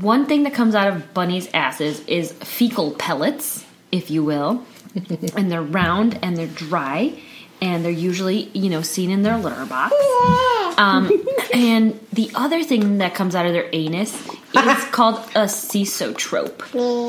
One 0.00 0.26
thing 0.26 0.42
that 0.44 0.54
comes 0.54 0.74
out 0.74 0.88
of 0.88 1.14
bunnies' 1.14 1.48
asses 1.54 2.00
is 2.06 2.32
fecal 2.32 2.92
pellets, 2.92 3.64
if 3.92 4.10
you 4.10 4.24
will. 4.24 4.64
and 5.36 5.50
they're 5.50 5.62
round 5.62 6.18
and 6.22 6.36
they're 6.36 6.46
dry. 6.46 7.18
And 7.60 7.84
they're 7.84 7.92
usually, 7.92 8.48
you 8.48 8.68
know, 8.68 8.82
seen 8.82 9.10
in 9.10 9.22
their 9.22 9.38
litter 9.38 9.64
box. 9.66 9.94
Um, 10.76 11.24
and 11.54 12.00
the 12.12 12.32
other 12.34 12.64
thing 12.64 12.98
that 12.98 13.14
comes 13.14 13.36
out 13.36 13.46
of 13.46 13.52
their 13.52 13.68
anus 13.72 14.28
is 14.54 14.84
called 14.90 15.16
a 15.34 15.44
cesotrope. 15.46 16.62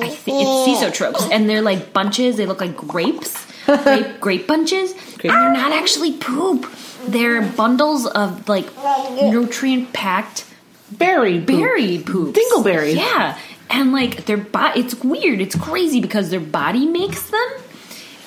I 0.04 0.10
think 0.10 0.38
it's 0.42 1.00
cesotropes, 1.00 1.30
and 1.32 1.50
they're 1.50 1.62
like 1.62 1.94
bunches. 1.94 2.38
They 2.38 2.46
look 2.46 2.62
like 2.62 2.76
grapes, 2.76 3.46
grape, 3.66 4.08
grape 4.20 4.48
bunches, 4.48 4.92
and 4.92 5.22
they're 5.22 5.54
not 5.54 5.72
actually 5.72 6.18
poop. 6.18 6.66
They're 7.06 7.42
bundles 7.42 8.06
of 8.06 8.48
like 8.48 8.68
nutrient 9.12 9.94
packed 9.94 10.46
Berry. 10.92 11.40
poop. 11.40 11.48
berry 11.48 12.04
poop. 12.06 12.36
Dingleberry. 12.36 12.96
Yeah, 12.96 13.38
and 13.70 13.92
like 13.92 14.26
their 14.26 14.38
body. 14.38 14.80
It's 14.80 14.96
weird. 14.96 15.42
It's 15.42 15.56
crazy 15.56 16.00
because 16.00 16.30
their 16.30 16.40
body 16.40 16.86
makes 16.86 17.30
them, 17.30 17.48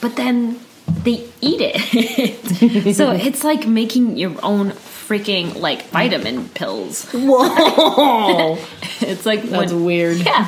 but 0.00 0.16
then 0.16 0.60
they 1.06 1.24
eat 1.40 1.60
it. 1.62 2.94
so 2.96 3.12
it's 3.26 3.42
like 3.44 3.66
making 3.66 4.16
your 4.18 4.34
own 4.42 4.72
freaking 4.72 5.54
like 5.54 5.86
vitamin 5.90 6.48
pills. 6.50 7.06
Whoa. 7.12 8.58
It's 8.98 9.26
like 9.26 9.42
That's 9.42 9.72
when- 9.72 9.84
weird. 9.84 10.16
Yeah, 10.18 10.46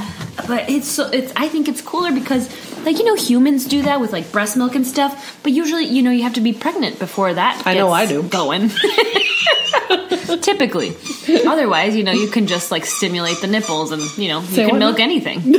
but 0.48 0.70
it's 0.70 0.88
so 0.88 1.06
it's. 1.10 1.32
I 1.36 1.48
think 1.48 1.68
it's 1.68 1.82
cooler 1.82 2.12
because, 2.12 2.48
like 2.86 2.96
you 2.98 3.04
know, 3.04 3.14
humans 3.14 3.66
do 3.66 3.82
that 3.82 4.00
with 4.00 4.10
like 4.10 4.32
breast 4.32 4.56
milk 4.56 4.74
and 4.74 4.86
stuff. 4.86 5.38
But 5.42 5.52
usually, 5.52 5.84
you 5.84 6.02
know, 6.02 6.10
you 6.10 6.22
have 6.22 6.32
to 6.34 6.40
be 6.40 6.54
pregnant 6.54 6.98
before 6.98 7.34
that. 7.34 7.62
I 7.66 7.74
know 7.74 7.90
I 7.92 8.06
do. 8.06 8.22
Going. 8.22 8.70
Typically, 10.40 10.96
otherwise, 11.46 11.94
you 11.94 12.04
know, 12.04 12.12
you 12.12 12.28
can 12.28 12.46
just 12.46 12.70
like 12.70 12.86
stimulate 12.86 13.40
the 13.42 13.48
nipples, 13.48 13.92
and 13.92 14.00
you 14.16 14.28
know, 14.28 14.40
you 14.40 14.46
Say 14.46 14.66
can 14.68 14.78
milk 14.78 14.96
now? 14.98 15.04
anything. 15.04 15.54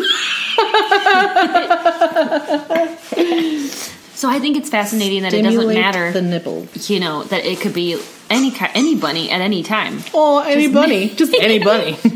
So 4.20 4.30
I 4.30 4.40
think 4.40 4.58
it's 4.58 4.70
fascinating 4.70 5.22
that 5.24 5.34
it 5.34 5.44
doesn't 5.44 5.74
matter. 5.74 6.12
the 6.12 6.22
nipple. 6.22 6.68
you 6.88 7.00
know 7.00 7.24
that 7.24 7.46
it 7.46 7.60
could 7.62 7.74
be 7.74 8.00
any 8.30 8.52
any 8.76 8.96
bunny 8.96 9.32
at 9.32 9.42
any 9.42 9.64
time. 9.64 10.00
Oh, 10.14 10.40
any 10.40 10.68
bunny. 10.68 11.10
Just 11.22 11.34
any 11.34 11.60
bunny. 11.60 11.98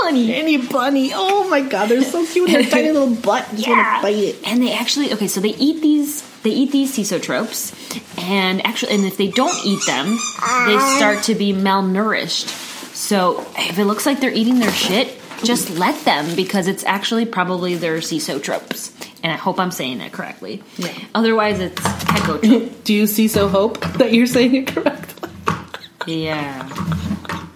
Any 0.00 0.12
bunny. 0.12 0.34
any 0.34 0.56
bunny. 0.56 1.10
Oh 1.12 1.48
my 1.50 1.60
god, 1.60 1.88
they're 1.88 2.02
so 2.04 2.24
cute. 2.24 2.48
Their 2.50 2.62
tiny 2.74 2.92
little 2.92 3.14
butt. 3.16 3.44
Just 3.50 3.66
Yeah, 3.66 4.00
bite 4.00 4.14
it. 4.16 4.36
and 4.46 4.62
they 4.62 4.72
actually 4.72 5.12
okay. 5.14 5.26
So 5.26 5.40
they 5.40 5.54
eat 5.56 5.82
these. 5.82 6.22
They 6.42 6.50
eat 6.50 6.70
these 6.70 6.96
cesotropes, 6.96 7.74
and 8.16 8.64
actually, 8.64 8.92
and 8.94 9.04
if 9.04 9.16
they 9.16 9.26
don't 9.26 9.58
eat 9.66 9.84
them, 9.86 10.06
they 10.66 10.78
start 10.96 11.24
to 11.24 11.34
be 11.34 11.52
malnourished. 11.52 12.46
So 12.94 13.44
if 13.56 13.78
it 13.78 13.84
looks 13.86 14.06
like 14.06 14.20
they're 14.20 14.32
eating 14.32 14.60
their 14.60 14.70
shit, 14.72 15.18
just 15.42 15.68
let 15.70 16.04
them 16.04 16.34
because 16.36 16.68
it's 16.68 16.84
actually 16.84 17.26
probably 17.26 17.74
their 17.74 17.98
cesotropes. 17.98 18.92
And 19.22 19.32
I 19.32 19.36
hope 19.36 19.58
I'm 19.58 19.70
saying 19.72 19.98
that 19.98 20.12
correctly. 20.12 20.62
Yeah. 20.76 20.92
Otherwise, 21.14 21.58
it's 21.60 21.80
kekotrope. 21.80 22.72
Do 22.84 22.94
you 22.94 23.06
see 23.06 23.26
so 23.28 23.48
hope 23.48 23.80
that 23.94 24.12
you're 24.12 24.26
saying 24.26 24.54
it 24.54 24.66
correctly? 24.68 25.28
yeah, 26.06 26.66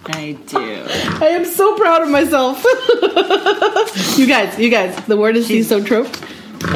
I 0.05 0.37
do. 0.47 0.57
I 0.59 1.27
am 1.31 1.45
so 1.45 1.75
proud 1.77 2.01
of 2.03 2.09
myself. 2.09 2.63
you 4.17 4.27
guys, 4.27 4.59
you 4.59 4.69
guys, 4.69 4.95
the 5.05 5.15
word 5.17 5.37
is 5.37 5.47
she's 5.47 5.67
so 5.69 5.83
trope, 5.83 6.13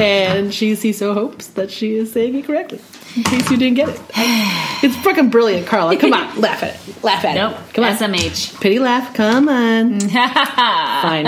and 0.00 0.52
she 0.52 0.74
sees 0.74 0.98
so 0.98 1.12
hopes 1.14 1.48
that 1.48 1.70
she 1.70 1.94
is 1.96 2.10
saying 2.12 2.34
it 2.34 2.46
correctly. 2.46 2.80
In 3.16 3.22
case 3.24 3.50
you 3.50 3.56
didn't 3.56 3.76
get 3.76 3.90
it, 3.90 4.00
it's 4.82 4.96
fucking 5.04 5.30
brilliant, 5.30 5.66
Carla. 5.66 5.96
Come 5.98 6.14
on, 6.14 6.40
laugh 6.40 6.62
at 6.62 6.74
it. 6.74 7.04
Laugh 7.04 7.24
at 7.24 7.34
Nope. 7.34 7.52
it. 7.68 7.74
Come 7.74 7.84
on, 7.84 7.96
SMH. 7.96 8.60
pity 8.60 8.78
laugh. 8.78 9.14
Come 9.14 9.48
on, 9.48 10.00
fine, 10.00 11.26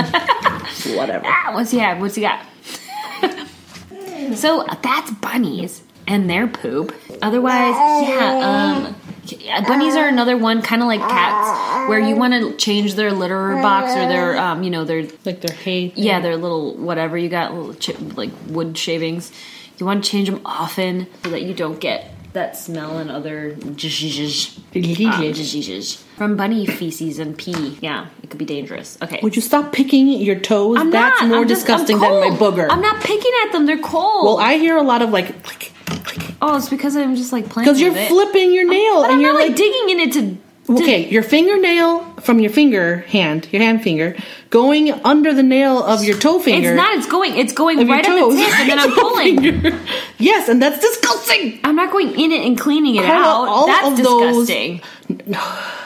whatever. 0.97 1.25
Ah, 1.27 1.51
what's 1.55 1.71
he 1.71 1.79
have? 1.79 2.01
What's 2.01 2.15
he 2.17 2.23
got? 2.23 2.45
So 4.37 4.67
that's 4.83 5.11
bunnies 5.13 5.83
and 6.07 6.29
their 6.29 6.47
poop. 6.47 6.95
Otherwise, 7.23 7.75
yeah, 8.09 8.87
um, 8.89 9.65
bunnies 9.67 9.95
are 9.95 10.09
another 10.09 10.37
one, 10.37 10.63
kind 10.63 10.83
of 10.83 10.89
like 10.89 11.01
cats, 11.01 11.89
where 11.89 11.99
you 12.01 12.17
want 12.17 12.33
to 12.35 12.57
change 12.57 12.95
their 12.95 13.13
litter 13.13 13.55
box 13.63 13.93
or 13.93 14.09
their, 14.09 14.37
um, 14.39 14.63
you 14.63 14.71
know, 14.71 14.85
their 14.85 15.07
Like 15.25 15.41
their 15.41 15.55
hay. 15.57 15.93
yeah, 15.95 16.21
their 16.21 16.37
little 16.37 16.75
whatever 16.77 17.17
you 17.17 17.29
got, 17.29 17.55
little 17.55 18.07
like 18.17 18.31
wood 18.49 18.77
shavings. 18.77 19.31
You 19.79 19.87
want 19.87 20.05
to 20.05 20.11
change 20.11 20.29
them 20.29 20.41
often 20.45 21.07
so 21.23 21.31
that 21.31 21.43
you 21.43 21.55
don't 21.55 21.81
get 21.81 22.13
that 22.33 22.57
smell 22.57 22.99
and 22.99 23.11
other 23.11 23.57
from 26.21 26.37
bunny 26.37 26.67
feces 26.67 27.19
and 27.19 27.39
pee. 27.39 27.79
Yeah, 27.81 28.07
it 28.23 28.29
could 28.29 28.37
be 28.37 28.45
dangerous. 28.45 28.99
Okay. 29.01 29.21
Would 29.23 29.37
you 29.37 29.41
stop 29.41 29.73
picking 29.73 30.07
your 30.09 30.39
toes? 30.39 30.77
I'm 30.79 30.91
That's 30.91 31.19
not. 31.23 31.29
more 31.31 31.39
I'm 31.39 31.49
just- 31.49 31.63
I'm 31.63 31.79
disgusting 31.79 31.99
than 31.99 32.21
my 32.21 32.37
cold. 32.37 32.55
booger. 32.57 32.67
I'm 32.71 32.83
not 32.83 33.01
picking 33.03 33.33
at 33.47 33.53
them. 33.53 33.65
They're 33.65 33.79
cold. 33.79 34.27
well, 34.27 34.37
I 34.39 34.59
hear 34.59 34.77
a 34.77 34.83
lot 34.83 35.01
of 35.01 35.09
like 35.13 35.43
click 35.43 35.73
click 36.05 36.35
oh, 36.43 36.59
it's 36.59 36.69
because 36.69 36.95
I'm 36.95 37.17
just 37.17 37.33
like 37.33 37.49
playing. 37.49 37.65
because 37.65 37.81
you're 37.81 37.93
with 37.93 38.03
it. 38.03 38.09
flipping 38.09 38.53
your 38.53 38.69
nail 38.69 38.97
But 39.01 39.05
and 39.05 39.13
I'm 39.15 39.21
you're 39.23 39.33
not 39.33 39.39
like, 39.41 39.49
like 39.49 39.57
digging 39.57 39.89
in 39.89 40.01
it 40.01 40.13
to. 40.13 40.21
to- 40.21 40.37
Okay, 40.75 41.09
your 41.09 41.23
fingernail 41.23 42.05
from 42.21 42.39
your 42.39 42.51
finger 42.51 42.99
hand, 43.09 43.49
your 43.51 43.63
hand 43.63 43.83
finger, 43.83 44.15
going 44.51 44.93
under 44.93 45.33
the 45.33 45.43
nail 45.43 45.83
of 45.83 46.05
your 46.05 46.17
toe 46.19 46.39
finger. 46.39 46.69
It's 46.69 46.77
not. 46.77 46.97
It's 46.99 47.07
going. 47.07 47.35
It's 47.39 47.55
going 47.55 47.81
of 47.81 47.89
your 47.89 47.97
right 47.97 48.07
at 48.07 48.13
the 48.15 48.21
toes. 48.21 48.37
tip, 48.37 48.61
and 48.61 48.69
then 48.71 48.79
I'm 48.79 48.93
pulling. 49.05 49.41
finger. 49.41 49.81
Yes, 50.19 50.51
and 50.51 50.61
that's 50.63 50.79
disgusting. 50.79 51.59
I'm 51.65 51.77
not 51.77 51.91
going 51.91 52.11
in 52.11 52.31
it 52.31 52.47
and 52.47 52.61
cleaning 52.61 52.97
it 52.97 53.05
Carla, 53.07 53.47
out. 53.47 53.49
all 53.49 53.67
That's 53.67 53.99
of 53.99 54.05
those- 54.05 54.47
disgusting. 54.49 54.83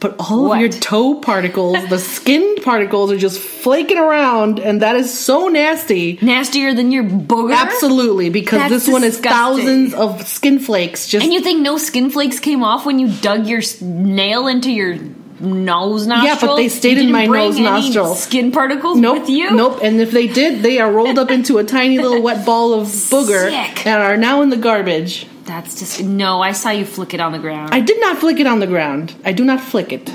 But 0.00 0.14
all 0.20 0.44
What? 0.48 0.54
of 0.56 0.60
your 0.60 0.68
toe 0.70 1.16
particles, 1.16 1.76
the 1.88 1.98
skin 1.98 2.56
particles, 2.62 3.10
are 3.10 3.16
just 3.18 3.40
flaking 3.40 3.98
around, 3.98 4.60
and 4.60 4.82
that 4.82 4.94
is 4.94 5.12
so 5.12 5.48
nasty. 5.48 6.18
Nastier 6.22 6.72
than 6.72 6.92
your 6.92 7.02
booger. 7.02 7.52
Absolutely, 7.56 8.30
because 8.30 8.60
That's 8.60 8.72
this 8.86 8.88
one 8.88 9.02
is 9.02 9.18
thousands 9.18 9.94
of 9.94 10.24
skin 10.28 10.60
flakes. 10.60 11.08
Just 11.08 11.24
And 11.24 11.34
you 11.34 11.40
think 11.40 11.62
no 11.62 11.78
skin 11.78 12.10
flakes 12.10 12.38
came 12.38 12.62
off 12.62 12.86
when 12.86 13.00
you 13.00 13.08
dug 13.08 13.46
your 13.48 13.60
nail 13.80 14.46
into 14.46 14.70
your 14.70 14.96
nose 15.40 16.06
nostril. 16.06 16.26
Yeah, 16.26 16.38
but 16.40 16.56
they 16.56 16.68
stayed 16.68 16.98
in 16.98 17.10
my 17.12 17.26
nose 17.26 17.56
any 17.56 17.64
nostril. 17.64 18.14
Skin 18.14 18.50
particles 18.52 18.98
Nope, 18.98 19.20
with 19.20 19.28
you. 19.30 19.50
nope. 19.52 19.80
And 19.82 20.00
if 20.00 20.10
they 20.10 20.26
did, 20.28 20.62
they 20.62 20.78
are 20.80 20.90
rolled 20.90 21.18
up 21.18 21.30
into 21.30 21.58
a 21.58 21.64
tiny 21.64 21.98
little 21.98 22.22
wet 22.22 22.44
ball 22.46 22.74
of 22.74 22.86
booger 22.86 23.48
Sick. 23.76 23.86
and 23.86 24.02
are 24.02 24.16
now 24.16 24.42
in 24.42 24.50
the 24.50 24.56
garbage. 24.56 25.26
That's 25.48 25.78
just 25.78 26.02
no. 26.02 26.42
I 26.42 26.52
saw 26.52 26.70
you 26.70 26.84
flick 26.84 27.14
it 27.14 27.20
on 27.20 27.32
the 27.32 27.38
ground. 27.38 27.72
I 27.72 27.80
did 27.80 27.98
not 28.00 28.18
flick 28.18 28.38
it 28.38 28.46
on 28.46 28.60
the 28.60 28.66
ground. 28.66 29.14
I 29.24 29.32
do 29.32 29.46
not 29.46 29.60
flick 29.60 29.92
it. 29.94 30.12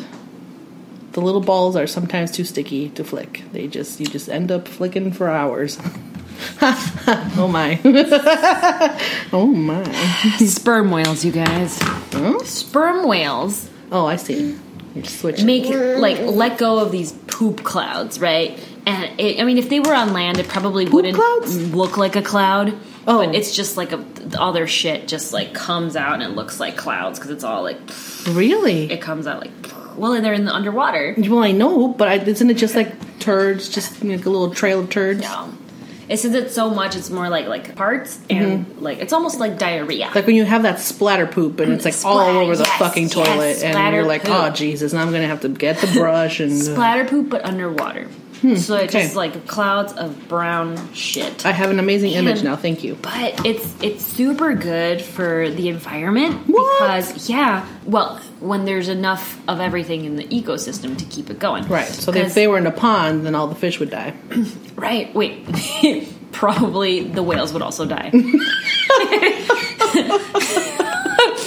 The 1.14 1.22
little 1.22 1.42
balls 1.42 1.76
are 1.76 1.88
sometimes 1.88 2.30
too 2.30 2.44
sticky 2.44 2.90
to 2.90 3.04
flick. 3.04 3.42
They 3.52 3.68
just 3.68 4.00
you 4.00 4.06
just 4.06 4.30
end 4.30 4.52
up 4.52 4.68
flicking 4.68 5.12
for 5.12 5.30
hours. 5.30 5.80
oh 6.62 7.50
my. 7.52 7.80
oh 9.34 9.48
my. 9.48 9.84
Sperm 10.38 10.92
whales, 10.92 11.26
you 11.26 11.32
guys. 11.32 11.80
Huh? 11.82 12.38
Sperm 12.44 13.08
whales 13.08 13.70
Oh, 13.92 14.06
I 14.06 14.18
see. 14.18 14.56
Switch. 15.04 15.44
make 15.44 15.66
like 16.00 16.20
let 16.20 16.60
go 16.60 16.78
of 16.80 16.92
these 16.92 17.12
poop 17.12 17.64
clouds, 17.64 18.20
right? 18.20 18.60
And 18.86 19.20
it, 19.20 19.40
I 19.40 19.44
mean, 19.44 19.58
if 19.58 19.70
they 19.70 19.80
were 19.80 19.96
on 19.96 20.14
land, 20.14 20.38
it 20.38 20.48
probably 20.48 20.86
wouldn't 20.86 21.16
clouds? 21.16 21.74
look 21.74 21.98
like 21.98 22.16
a 22.16 22.22
cloud. 22.22 22.78
Oh. 23.08 23.26
but 23.26 23.36
it's 23.36 23.56
just 23.56 23.76
like 23.78 23.92
a, 23.92 24.04
all 24.40 24.54
their 24.54 24.68
shit 24.68 25.08
just 25.08 25.34
like 25.34 25.54
comes 25.54 25.96
out 25.96 26.14
and 26.14 26.24
it 26.24 26.30
looks 26.30 26.60
like 26.60 26.78
clouds 26.78 27.20
because 27.20 27.32
it's 27.32 27.44
all 27.44 27.62
like 27.64 27.78
Really? 28.30 28.92
it 28.92 29.02
comes 29.02 29.28
out 29.28 29.42
like 29.42 29.52
well, 29.96 30.14
and 30.14 30.26
they're 30.26 30.34
in 30.34 30.46
the 30.46 30.54
underwater. 30.54 31.14
Well, 31.18 31.44
I 31.44 31.52
know, 31.52 31.90
but 31.90 32.08
I, 32.08 32.16
isn't 32.16 32.50
it 32.50 32.56
just 32.58 32.74
like 32.76 33.20
turds, 33.20 33.70
just 33.70 34.02
you 34.02 34.10
know, 34.10 34.16
like 34.16 34.26
a 34.26 34.30
little 34.32 34.50
trail 34.52 34.80
of 34.80 34.90
turds? 34.90 35.22
No. 35.22 35.54
It 36.10 36.18
says 36.18 36.34
it 36.34 36.52
so 36.52 36.72
much, 36.72 36.96
it's 36.96 37.10
more 37.12 37.30
like 37.30 37.46
like 37.48 37.76
parts 37.76 38.20
and 38.30 38.66
Mm-hmm. 38.66 38.84
like 38.84 38.98
it's 39.00 39.14
almost 39.14 39.40
like 39.40 39.60
diarrhea. 39.60 40.10
Like 40.16 40.26
when 40.26 40.36
you 40.36 40.46
have 40.46 40.64
that 40.64 40.80
splatter 40.80 41.28
poop 41.28 41.60
and 41.60 41.72
it's 41.74 41.86
like 41.86 41.96
all 42.04 42.20
over 42.20 42.56
the 42.56 42.64
yes, 42.64 42.80
fucking 42.80 43.04
yes, 43.04 43.14
toilet, 43.14 43.64
and 43.64 43.96
you're 43.96 44.04
like, 44.06 44.24
poop. 44.24 44.32
oh 44.34 44.50
Jesus, 44.50 44.94
now 44.94 45.02
I'm 45.02 45.12
gonna 45.12 45.28
have 45.28 45.42
to 45.42 45.50
get 45.50 45.78
the 45.78 45.88
brush 45.94 46.40
and. 46.40 46.52
Splatter 46.62 47.06
poop, 47.06 47.30
but 47.30 47.46
underwater. 47.46 48.08
So 48.44 48.50
it's 48.50 48.68
Hmm, 48.68 48.74
okay. 48.74 49.04
just 49.04 49.16
like 49.16 49.48
clouds 49.48 49.94
of 49.94 50.28
brown 50.28 50.94
shit. 50.94 51.46
I 51.46 51.52
have 51.54 51.70
an 51.72 51.80
amazing 51.80 52.12
image 52.12 52.38
Man. 52.38 52.46
now. 52.46 52.56
Thank 52.58 52.84
you. 52.84 52.96
but 53.02 53.46
it's 53.46 53.74
it's 53.82 54.04
super 54.04 54.54
good 54.54 55.02
for 55.02 55.50
the 55.50 55.70
environment 55.70 56.48
What? 56.48 56.80
because 56.80 57.30
yeah, 57.30 57.66
well, 57.86 58.18
when 58.42 58.66
there's 58.66 58.90
enough 58.90 59.40
of 59.48 59.60
everything 59.62 60.04
in 60.06 60.18
the 60.18 60.26
ecosystem 60.26 60.98
to 60.98 61.06
keep 61.06 61.30
it 61.30 61.40
going. 61.40 61.66
Right. 61.68 61.88
So 61.88 62.14
if 62.14 62.34
they 62.34 62.48
were 62.48 62.58
in 62.58 62.68
a 62.68 62.72
pond, 62.72 63.26
then 63.26 63.34
all 63.36 63.48
the 63.48 63.56
fish 63.56 63.80
would 63.80 63.90
die. 63.90 64.14
right, 64.76 65.14
wait, 65.16 65.46
probably 66.34 67.04
the 67.04 67.24
whales 67.24 67.54
would 67.54 67.62
also 67.62 67.86
die. 67.86 68.12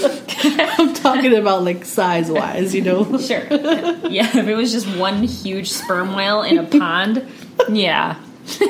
Talking 1.16 1.35
about 1.38 1.62
like 1.64 1.85
size 1.85 2.30
wise, 2.30 2.75
you 2.75 2.82
know. 2.82 3.04
sure, 3.18 3.42
yeah. 3.50 4.28
If 4.37 4.46
it 4.46 4.54
was 4.54 4.73
just 4.73 4.87
one 4.96 5.23
huge 5.25 5.70
sperm 5.70 6.14
whale 6.14 6.42
in 6.42 6.58
a 6.58 6.64
pond, 6.64 7.26
yeah. 7.68 8.16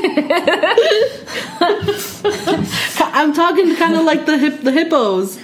I'm 3.13 3.33
talking 3.35 3.75
kind 3.77 3.95
of 3.95 4.05
like 4.05 4.27
the 4.27 4.39
hip, 4.39 4.61
the 4.63 4.73
hippos, 4.73 5.39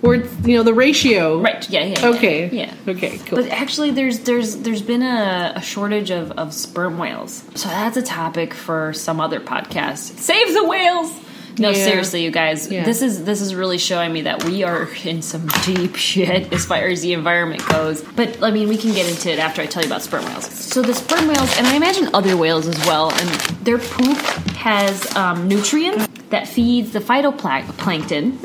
where 0.00 0.20
it's, 0.20 0.46
you 0.46 0.56
know 0.56 0.62
the 0.62 0.74
ratio. 0.74 1.40
Right. 1.40 1.68
Yeah. 1.68 1.84
Yeah. 1.84 2.00
yeah, 2.00 2.06
Okay. 2.16 2.48
Yeah. 2.50 2.74
Okay. 2.88 3.18
Cool. 3.18 3.42
But 3.42 3.50
actually, 3.50 3.90
there's 3.90 4.20
there's 4.20 4.56
there's 4.58 4.82
been 4.82 5.02
a, 5.02 5.54
a 5.56 5.60
shortage 5.62 6.10
of, 6.10 6.30
of 6.32 6.52
sperm 6.52 6.98
whales, 6.98 7.42
so 7.54 7.68
that's 7.68 7.96
a 7.96 8.02
topic 8.02 8.54
for 8.54 8.92
some 8.92 9.20
other 9.20 9.40
podcast. 9.40 10.18
Save 10.18 10.52
the 10.54 10.64
whales! 10.64 11.12
No, 11.58 11.70
Yeah. 11.70 11.84
seriously, 11.84 12.22
you 12.24 12.30
guys, 12.30 12.68
Yeah. 12.70 12.84
this 12.84 13.00
is 13.02 13.24
this 13.24 13.40
is 13.40 13.54
really 13.54 13.78
showing 13.78 14.12
me 14.12 14.22
that 14.22 14.44
we 14.44 14.62
are 14.64 14.88
in 15.04 15.22
some 15.22 15.46
deep 15.64 15.96
shit 15.96 16.52
as 16.56 16.64
far 16.66 16.78
as 16.78 17.02
the 17.02 17.12
environment 17.12 17.66
goes. 17.68 18.00
But 18.16 18.42
I 18.42 18.50
mean, 18.50 18.68
we 18.68 18.76
can 18.76 18.92
get 18.92 19.08
into 19.08 19.30
it 19.32 19.38
after 19.38 19.62
I 19.62 19.66
tell 19.66 19.82
you 19.82 19.88
about 19.88 20.02
sperm 20.02 20.24
whales. 20.24 20.46
So 20.46 20.82
the 20.82 20.94
sperm 20.94 21.28
whales, 21.28 21.56
and 21.56 21.66
I 21.66 21.74
imagine 21.76 22.08
other 22.14 22.36
whales 22.36 22.66
as 22.66 22.78
well, 22.86 23.10
and 23.12 23.28
their 23.64 23.78
poop 23.78 24.16
has 24.56 25.14
um, 25.16 25.46
nutrients 25.48 26.08
that 26.30 26.48
feeds 26.48 26.92
the 26.92 27.00
phytoplankton 27.00 28.38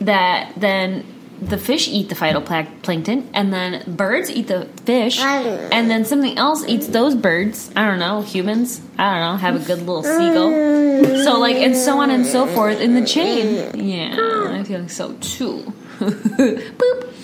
that 0.00 0.52
then 0.56 1.04
the 1.40 1.58
fish 1.58 1.88
eat 1.88 2.08
the 2.08 2.14
phytoplankton 2.14 3.26
and 3.32 3.52
then 3.52 3.84
birds 3.86 4.30
eat 4.30 4.48
the 4.48 4.66
fish 4.84 5.20
and 5.20 5.90
then 5.90 6.04
something 6.04 6.36
else 6.36 6.66
eats 6.66 6.88
those 6.88 7.14
birds. 7.14 7.70
I 7.76 7.86
don't 7.86 7.98
know 7.98 8.22
humans. 8.22 8.80
I 8.98 9.14
don't 9.14 9.20
know 9.20 9.36
have 9.36 9.62
a 9.62 9.64
good 9.64 9.78
little 9.80 10.02
seagull. 10.02 11.24
So 11.24 11.38
like 11.38 11.56
and 11.56 11.76
so 11.76 11.98
on 12.00 12.10
and 12.10 12.26
so 12.26 12.46
forth 12.46 12.80
in 12.80 12.94
the 12.94 13.06
chain. 13.06 13.88
Yeah 13.88 14.38
i 14.58 14.64
feel 14.64 14.80
like 14.80 14.90
so 14.90 15.12
too. 15.14 15.72
Boop. 15.98 17.14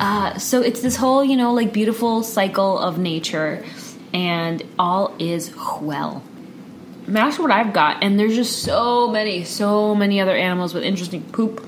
Uh, 0.00 0.38
so 0.38 0.60
it's 0.60 0.82
this 0.82 0.96
whole 0.96 1.24
you 1.24 1.36
know 1.36 1.52
like 1.52 1.72
beautiful 1.72 2.22
cycle 2.22 2.78
of 2.78 2.98
nature 2.98 3.64
and 4.12 4.62
all 4.78 5.14
is 5.18 5.54
well. 5.80 6.22
That's 7.06 7.38
what 7.38 7.50
I've 7.50 7.74
got, 7.74 8.02
and 8.02 8.18
there's 8.18 8.34
just 8.34 8.62
so 8.62 9.08
many, 9.08 9.44
so 9.44 9.94
many 9.94 10.20
other 10.22 10.34
animals 10.34 10.72
with 10.72 10.84
interesting 10.84 11.22
poop 11.22 11.66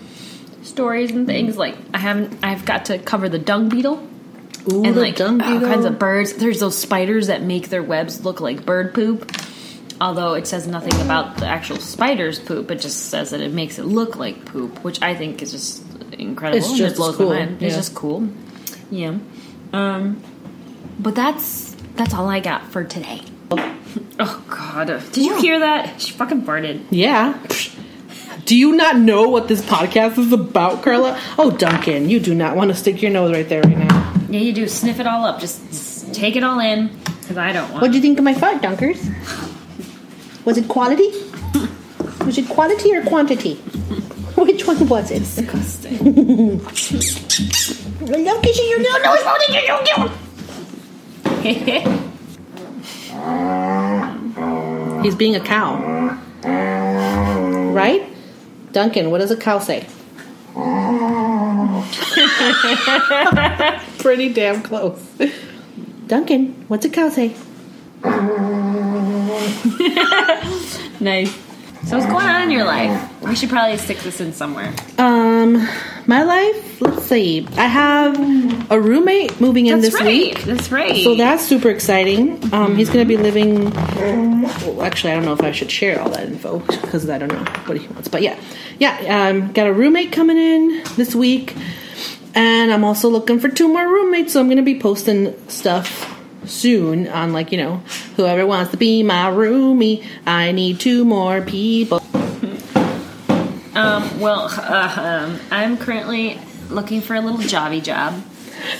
stories 0.67 1.11
and 1.11 1.27
things. 1.27 1.57
Like 1.57 1.77
I 1.95 1.99
haven't, 1.99 2.39
I've 2.43 2.65
got 2.65 2.87
to 2.87 2.99
cover 2.99 3.29
the 3.29 3.39
dung 3.39 3.69
beetle 3.69 4.07
Ooh, 4.73 4.85
and 4.85 4.95
the 4.95 5.01
like 5.01 5.17
dung 5.17 5.41
all 5.41 5.61
kinds 5.61 5.85
of 5.85 5.99
birds. 5.99 6.35
There's 6.35 6.61
those 6.61 6.77
spiders 6.77 7.29
that 7.29 7.43
make 7.43 7.69
their 7.69 7.83
webs 7.83 8.25
look 8.25 8.41
like 8.41 8.65
bird 8.65 8.95
poop. 8.95 9.31
Although 9.99 10.35
it 10.35 10.47
says 10.47 10.67
nothing 10.67 11.01
about 11.01 11.39
the 11.39 11.47
actual 11.47 11.79
spider's 11.79 12.39
poop, 12.39 12.71
it 12.71 12.81
just 12.81 13.07
says 13.07 13.31
that 13.31 13.41
it 13.41 13.53
makes 13.53 13.79
it 13.79 13.85
look 13.85 14.17
like 14.17 14.45
poop, 14.45 14.85
which 14.85 15.01
I 15.01 15.15
think 15.15 15.41
is 15.41 15.53
just 15.53 15.83
incredible. 16.13 16.59
It's 16.59 16.77
just 16.77 16.97
it 16.97 16.99
blows 16.99 17.17
cool, 17.17 17.31
my 17.31 17.39
mind. 17.39 17.63
It's 17.63 17.73
yeah. 17.73 17.79
just 17.79 17.95
cool. 17.95 18.29
Yeah. 18.91 19.19
Um, 19.73 20.23
but 20.99 21.15
that's 21.15 21.75
that's 21.95 22.13
all 22.13 22.29
I 22.29 22.41
got 22.41 22.67
for 22.71 22.85
today. 22.85 23.23
Oh 24.19 24.45
God! 24.49 24.87
Did 25.13 25.25
you 25.25 25.37
hear 25.37 25.61
that? 25.61 26.01
She 26.01 26.13
fucking 26.13 26.43
farted. 26.43 26.85
Yeah. 26.91 27.39
Do 28.47 28.57
you 28.57 28.77
not 28.77 28.97
know 28.97 29.29
what 29.29 29.49
this 29.49 29.61
podcast 29.61 30.19
is 30.19 30.33
about, 30.33 30.85
Carla? 30.85 31.21
Oh, 31.37 31.51
Duncan, 31.51 32.09
you 32.09 32.21
do 32.21 32.33
not 32.33 32.55
want 32.55 32.71
to 32.71 32.77
stick 32.77 33.03
your 33.03 33.11
nose 33.11 33.33
right 33.33 33.49
there 33.49 33.61
right 33.61 33.77
now. 33.77 34.15
Yeah, 34.31 34.39
you 34.39 34.53
do. 34.53 34.69
Sniff 34.69 35.01
it 35.01 35.07
all 35.09 35.25
up. 35.25 35.41
Just, 35.41 36.15
take 36.15 36.37
it 36.37 36.45
all 36.45 36.61
in, 36.61 36.97
because 37.21 37.37
I 37.39 37.53
don't 37.53 37.69
want. 37.73 37.83
What 37.83 37.91
do 37.91 37.97
you 37.97 38.03
think 38.03 38.19
of 38.19 38.25
my 38.25 38.35
fart, 38.35 38.63
Dunkers? 38.63 39.03
Was 40.45 40.59
it 40.59 40.69
quality? 40.69 41.11
Was 42.25 42.39
it 42.39 42.49
quality 42.49 42.95
or 42.95 43.03
quantity? 43.05 43.55
Which 44.37 44.65
one 44.65 44.89
was 44.89 45.11
it? 45.11 45.21
disgusting. 45.21 45.97
I 48.15 48.17
love 48.19 48.43
kissing 48.43 48.69
your 48.69 48.81
nose. 48.81 49.25
What 49.25 49.41
did 49.45 49.55
you 49.57 49.63
do? 54.93 55.03
He's 55.03 55.17
being 55.17 55.35
a 55.35 55.41
cow. 55.41 56.19
Right? 57.73 58.16
Duncan, 58.77 59.11
what 59.11 59.23
does 59.23 59.31
a 59.31 59.39
cow 59.39 59.59
say? 59.59 59.87
Pretty 63.99 64.29
damn 64.29 64.63
close. 64.63 65.03
Duncan, 66.07 66.67
what's 66.69 66.85
a 66.85 66.91
cow 66.91 67.09
say? 67.09 67.29
nice. 71.01 71.35
So 71.87 71.97
what's 71.97 72.05
going 72.05 72.27
on 72.27 72.43
in 72.43 72.51
your 72.51 72.67
life? 72.67 73.23
We 73.23 73.35
should 73.35 73.49
probably 73.49 73.79
stick 73.79 73.97
this 74.01 74.21
in 74.21 74.35
somewhere. 74.35 74.75
Um, 74.99 75.67
my 76.07 76.23
life. 76.23 76.81
Let's 76.81 77.05
see. 77.05 77.47
I 77.57 77.67
have 77.67 78.71
a 78.71 78.81
roommate 78.81 79.41
moving 79.41 79.67
in 79.67 79.81
That's 79.81 79.93
this 79.93 80.01
right. 80.01 80.07
week. 80.07 80.39
That's 80.45 80.71
right. 80.71 81.03
So 81.03 81.15
that's 81.15 81.45
super 81.45 81.71
exciting. 81.71 82.53
Um, 82.53 82.77
he's 82.77 82.89
going 82.91 83.07
to 83.07 83.09
be 83.09 83.17
living. 83.21 83.71
Well, 83.71 84.83
actually, 84.83 85.13
I 85.13 85.17
don't 85.17 85.25
know 85.25 85.33
if 85.33 85.43
I 85.43 85.53
should 85.53 85.71
share 85.71 86.01
all 86.01 86.11
that 86.11 86.25
info 86.25 86.59
because 86.59 87.09
I 87.09 87.19
don't 87.19 87.33
know 87.33 87.45
what 87.67 87.79
he 87.79 87.87
wants. 87.89 88.09
But 88.09 88.23
yeah, 88.23 88.39
yeah. 88.79 89.29
Um, 89.29 89.53
got 89.53 89.67
a 89.67 89.73
roommate 89.73 90.13
coming 90.13 90.37
in 90.37 90.83
this 90.97 91.15
week, 91.15 91.55
and 92.35 92.73
I'm 92.73 92.85
also 92.85 93.09
looking 93.09 93.41
for 93.41 93.49
two 93.49 93.69
more 93.69 93.87
roommates. 93.87 94.33
So 94.33 94.41
I'm 94.41 94.47
going 94.47 94.59
to 94.59 94.63
be 94.63 94.79
posting 94.79 95.35
stuff 95.49 96.13
soon 96.45 97.09
on 97.09 97.33
like 97.33 97.51
you 97.51 97.59
know 97.59 97.79
whoever 98.17 98.47
wants 98.47 98.71
to 98.71 98.77
be 98.77 99.03
my 99.03 99.31
roomie. 99.31 100.05
I 100.27 100.53
need 100.53 100.81
two 100.81 101.05
more 101.05 101.43
people. 101.43 102.01
Um, 103.77 104.21
well, 104.21 104.49
uh, 104.57 104.95
um, 105.29 105.39
I'm 105.51 105.77
currently 105.77 106.39
looking 106.71 107.01
for 107.01 107.15
a 107.15 107.21
little 107.21 107.39
jobby 107.41 107.83
job. 107.83 108.23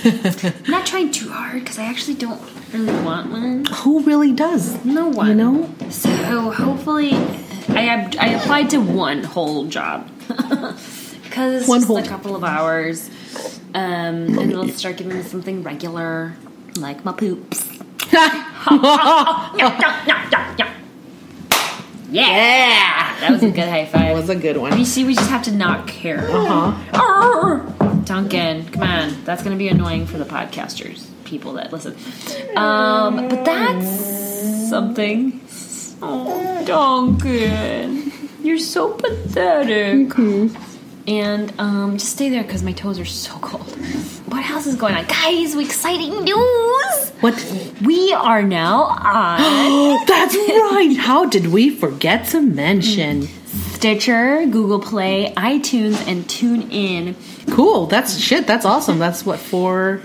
I'm 0.05 0.63
not 0.69 0.87
trying 0.87 1.11
too 1.13 1.29
hard 1.29 1.61
because 1.61 1.79
I 1.79 1.85
actually 1.85 2.15
don't 2.15 2.41
really 2.73 2.93
want 3.05 3.31
one. 3.31 3.67
Who 3.67 4.01
really 4.03 4.33
does? 4.33 4.85
No 4.85 5.09
one. 5.09 5.29
You 5.29 5.35
know? 5.35 5.75
So 5.91 6.11
hopefully, 6.51 7.13
I 7.69 8.11
I 8.19 8.29
applied 8.41 8.71
to 8.71 8.79
one 8.79 9.23
whole 9.23 9.67
job 9.67 10.09
because 10.29 11.61
it's 11.61 11.69
One 11.69 11.81
just 11.81 11.87
whole- 11.89 11.99
a 11.99 12.07
couple 12.07 12.35
of 12.35 12.43
hours, 12.43 13.11
um, 13.75 14.39
and 14.39 14.51
they'll 14.51 14.69
start 14.71 14.97
giving 14.97 15.17
me 15.17 15.23
something 15.23 15.63
regular 15.63 16.35
like 16.77 17.05
my 17.05 17.13
poops. 17.13 17.69
Yeah, 22.11 23.06
that 23.21 23.31
was 23.31 23.43
a 23.43 23.51
good 23.51 23.69
high 23.69 23.85
five. 23.87 24.01
That 24.01 24.15
was 24.15 24.29
a 24.29 24.37
good 24.37 24.57
one. 24.57 24.79
You 24.79 24.85
see, 24.85 25.05
we 25.05 25.15
just 25.15 25.31
have 25.31 25.43
to 25.45 25.53
not 25.53 25.87
care. 25.89 26.29
Uh 26.31 26.71
huh. 26.73 27.93
Duncan, 28.05 28.69
come 28.69 28.83
on. 28.83 29.25
That's 29.25 29.43
going 29.43 29.55
to 29.55 29.59
be 29.59 29.69
annoying 29.69 30.07
for 30.07 30.19
the 30.19 30.25
podcasters. 30.25 31.07
people 31.25 31.55
that 31.55 31.73
listen. 31.73 31.97
Um, 32.57 33.29
but 33.29 33.45
that's 33.45 34.69
something. 34.71 35.41
Oh, 36.03 36.65
Duncan, 36.67 38.13
you're 38.43 38.59
so 38.59 38.93
pathetic. 38.93 40.11
And 41.07 41.53
um, 41.61 41.99
just 41.99 42.13
stay 42.13 42.31
there 42.31 42.43
because 42.43 42.63
my 42.63 42.73
toes 42.73 42.99
are 42.99 43.05
so 43.05 43.39
cold. 43.39 43.71
What 44.27 44.45
else 44.51 44.67
is 44.67 44.75
going 44.75 44.95
on, 44.95 45.05
guys? 45.07 45.55
Exciting 45.55 46.25
news! 46.25 47.11
What? 47.21 47.75
We 47.85 48.13
are 48.13 48.43
now 48.43 48.83
on 48.83 50.05
That's 50.07 50.35
right. 50.35 50.97
How 50.99 51.27
did 51.27 51.47
we 51.49 51.71
forget 51.71 52.27
to 52.29 52.41
mention? 52.41 53.29
Stitcher, 53.77 54.47
Google 54.47 54.81
Play, 54.81 55.33
iTunes, 55.37 55.97
and 56.09 56.25
TuneIn. 56.25 57.15
Cool. 57.55 57.87
That's 57.87 58.19
shit. 58.19 58.47
That's 58.47 58.65
awesome. 58.65 58.99
That's 58.99 59.25
what 59.25 59.39
four 59.39 60.03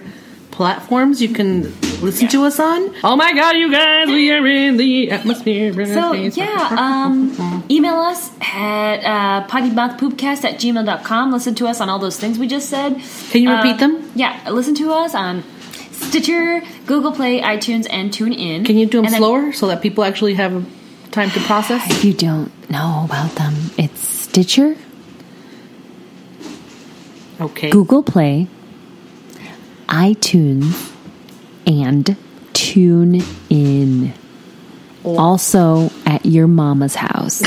platforms 0.52 1.22
you 1.22 1.30
can 1.30 1.74
listen 2.02 2.28
to 2.30 2.44
us 2.44 2.60
on. 2.60 2.94
Oh 3.04 3.16
my 3.16 3.34
god, 3.34 3.56
you 3.56 3.72
guys, 3.72 4.08
we 4.08 4.32
are 4.32 4.46
in 4.46 4.78
the 4.78 5.12
atmosphere. 5.12 5.74
So 5.86 6.14
yeah, 6.14 6.70
um, 6.78 7.64
email 7.70 7.96
us 7.96 8.32
at 8.42 8.98
uh, 9.04 9.48
pottymouthpoopcast 9.48 10.44
at 10.46 10.56
gmail.com. 10.60 11.32
Listen 11.32 11.56
to 11.56 11.68
us 11.68 11.80
on 11.82 11.90
all 11.90 12.00
those 12.00 12.18
things 12.20 12.38
we 12.40 12.48
just 12.48 12.70
said. 12.70 13.02
Can 13.32 13.42
you 13.44 13.52
repeat 13.52 13.76
Uh, 13.76 13.78
them? 13.78 14.12
Yeah, 14.16 14.50
listen 14.50 14.76
to 14.76 14.92
us 14.92 15.14
on 15.16 15.44
Stitcher, 15.92 16.62
Google 16.88 17.12
Play, 17.12 17.42
iTunes, 17.42 17.88
and 17.90 18.12
TuneIn. 18.12 18.66
Can 18.66 18.78
you 18.78 18.86
do 18.86 18.98
them 18.98 19.06
And 19.06 19.14
then- 19.14 19.20
slower 19.22 19.54
so 19.54 19.68
that 19.68 19.82
people 19.82 20.04
actually 20.04 20.34
have 20.34 20.66
time 21.12 21.30
to 21.32 21.40
process? 21.42 21.90
If 21.92 22.04
you 22.04 22.14
don't 22.14 22.52
know 22.70 23.04
about 23.06 23.36
them, 23.36 23.54
it's 23.78 24.02
Stitcher, 24.02 24.76
Okay. 27.40 27.70
Google 27.72 28.04
Play, 28.04 28.48
iTunes, 29.88 30.91
and 31.66 32.16
TuneIn. 32.54 34.14
Also 35.04 35.90
at 36.06 36.26
your 36.26 36.48
mama's 36.48 36.96
house. 36.96 37.42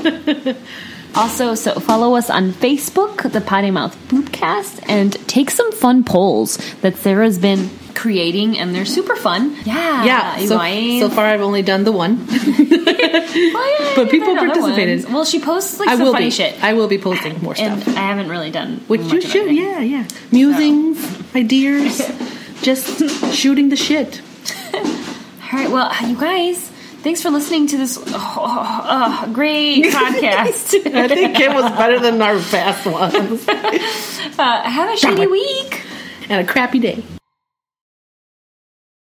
also, 1.14 1.54
so 1.54 1.78
follow 1.80 2.14
us 2.16 2.28
on 2.30 2.52
Facebook, 2.52 3.30
the 3.32 3.40
Potty 3.40 3.70
Mouth 3.70 3.96
Poopcast, 4.08 4.84
and 4.88 5.12
take 5.28 5.50
some 5.50 5.70
fun 5.72 6.02
polls 6.04 6.56
that 6.82 6.96
Sarah's 6.96 7.38
been 7.38 7.70
creating, 7.94 8.58
and 8.58 8.74
they're 8.74 8.84
super 8.84 9.14
fun. 9.16 9.54
Yeah, 9.64 10.04
Yeah. 10.04 10.38
So, 10.46 10.58
so 11.08 11.14
far, 11.14 11.26
I've 11.26 11.40
only 11.42 11.62
done 11.62 11.84
the 11.84 11.92
one. 11.92 12.26
Well, 13.30 13.80
yeah, 13.80 13.92
but 13.94 14.10
people 14.10 14.34
participated. 14.34 15.04
ones. 15.04 15.14
Well, 15.14 15.24
she 15.24 15.38
posts 15.40 15.78
like 15.78 15.88
I 15.88 15.94
some 15.96 16.04
will 16.04 16.12
funny 16.12 16.26
be. 16.26 16.30
shit, 16.30 16.62
I 16.64 16.72
will 16.74 16.88
be 16.88 16.98
posting 16.98 17.40
more 17.40 17.54
and 17.56 17.80
stuff. 17.80 17.96
I 17.96 18.00
haven't 18.00 18.28
really 18.28 18.50
done 18.50 18.78
Which 18.88 19.02
much 19.02 19.12
you 19.12 19.18
of 19.18 19.24
should. 19.24 19.46
anything. 19.48 19.64
Yeah, 19.64 19.80
yeah. 19.80 20.08
Musings, 20.32 21.34
ideas, 21.34 22.00
just 22.62 23.34
shooting 23.34 23.68
the 23.68 23.76
shit. 23.76 24.20
All 24.74 25.58
right, 25.58 25.70
well, 25.70 25.92
you 26.06 26.16
guys, 26.18 26.68
thanks 27.02 27.22
for 27.22 27.30
listening 27.30 27.66
to 27.68 27.76
this 27.76 27.98
uh, 28.06 29.28
great 29.32 29.84
podcast. 29.92 30.86
I 30.94 31.08
think 31.08 31.40
it 31.40 31.52
was 31.52 31.64
better 31.72 31.98
than 31.98 32.20
our 32.22 32.38
past 32.38 32.86
ones. 32.86 33.48
uh, 33.48 34.62
have 34.62 34.90
a 34.90 34.96
shitty 34.96 35.30
week. 35.30 35.84
And 36.28 36.46
a 36.46 36.50
crappy 36.50 36.78
day. 36.78 37.02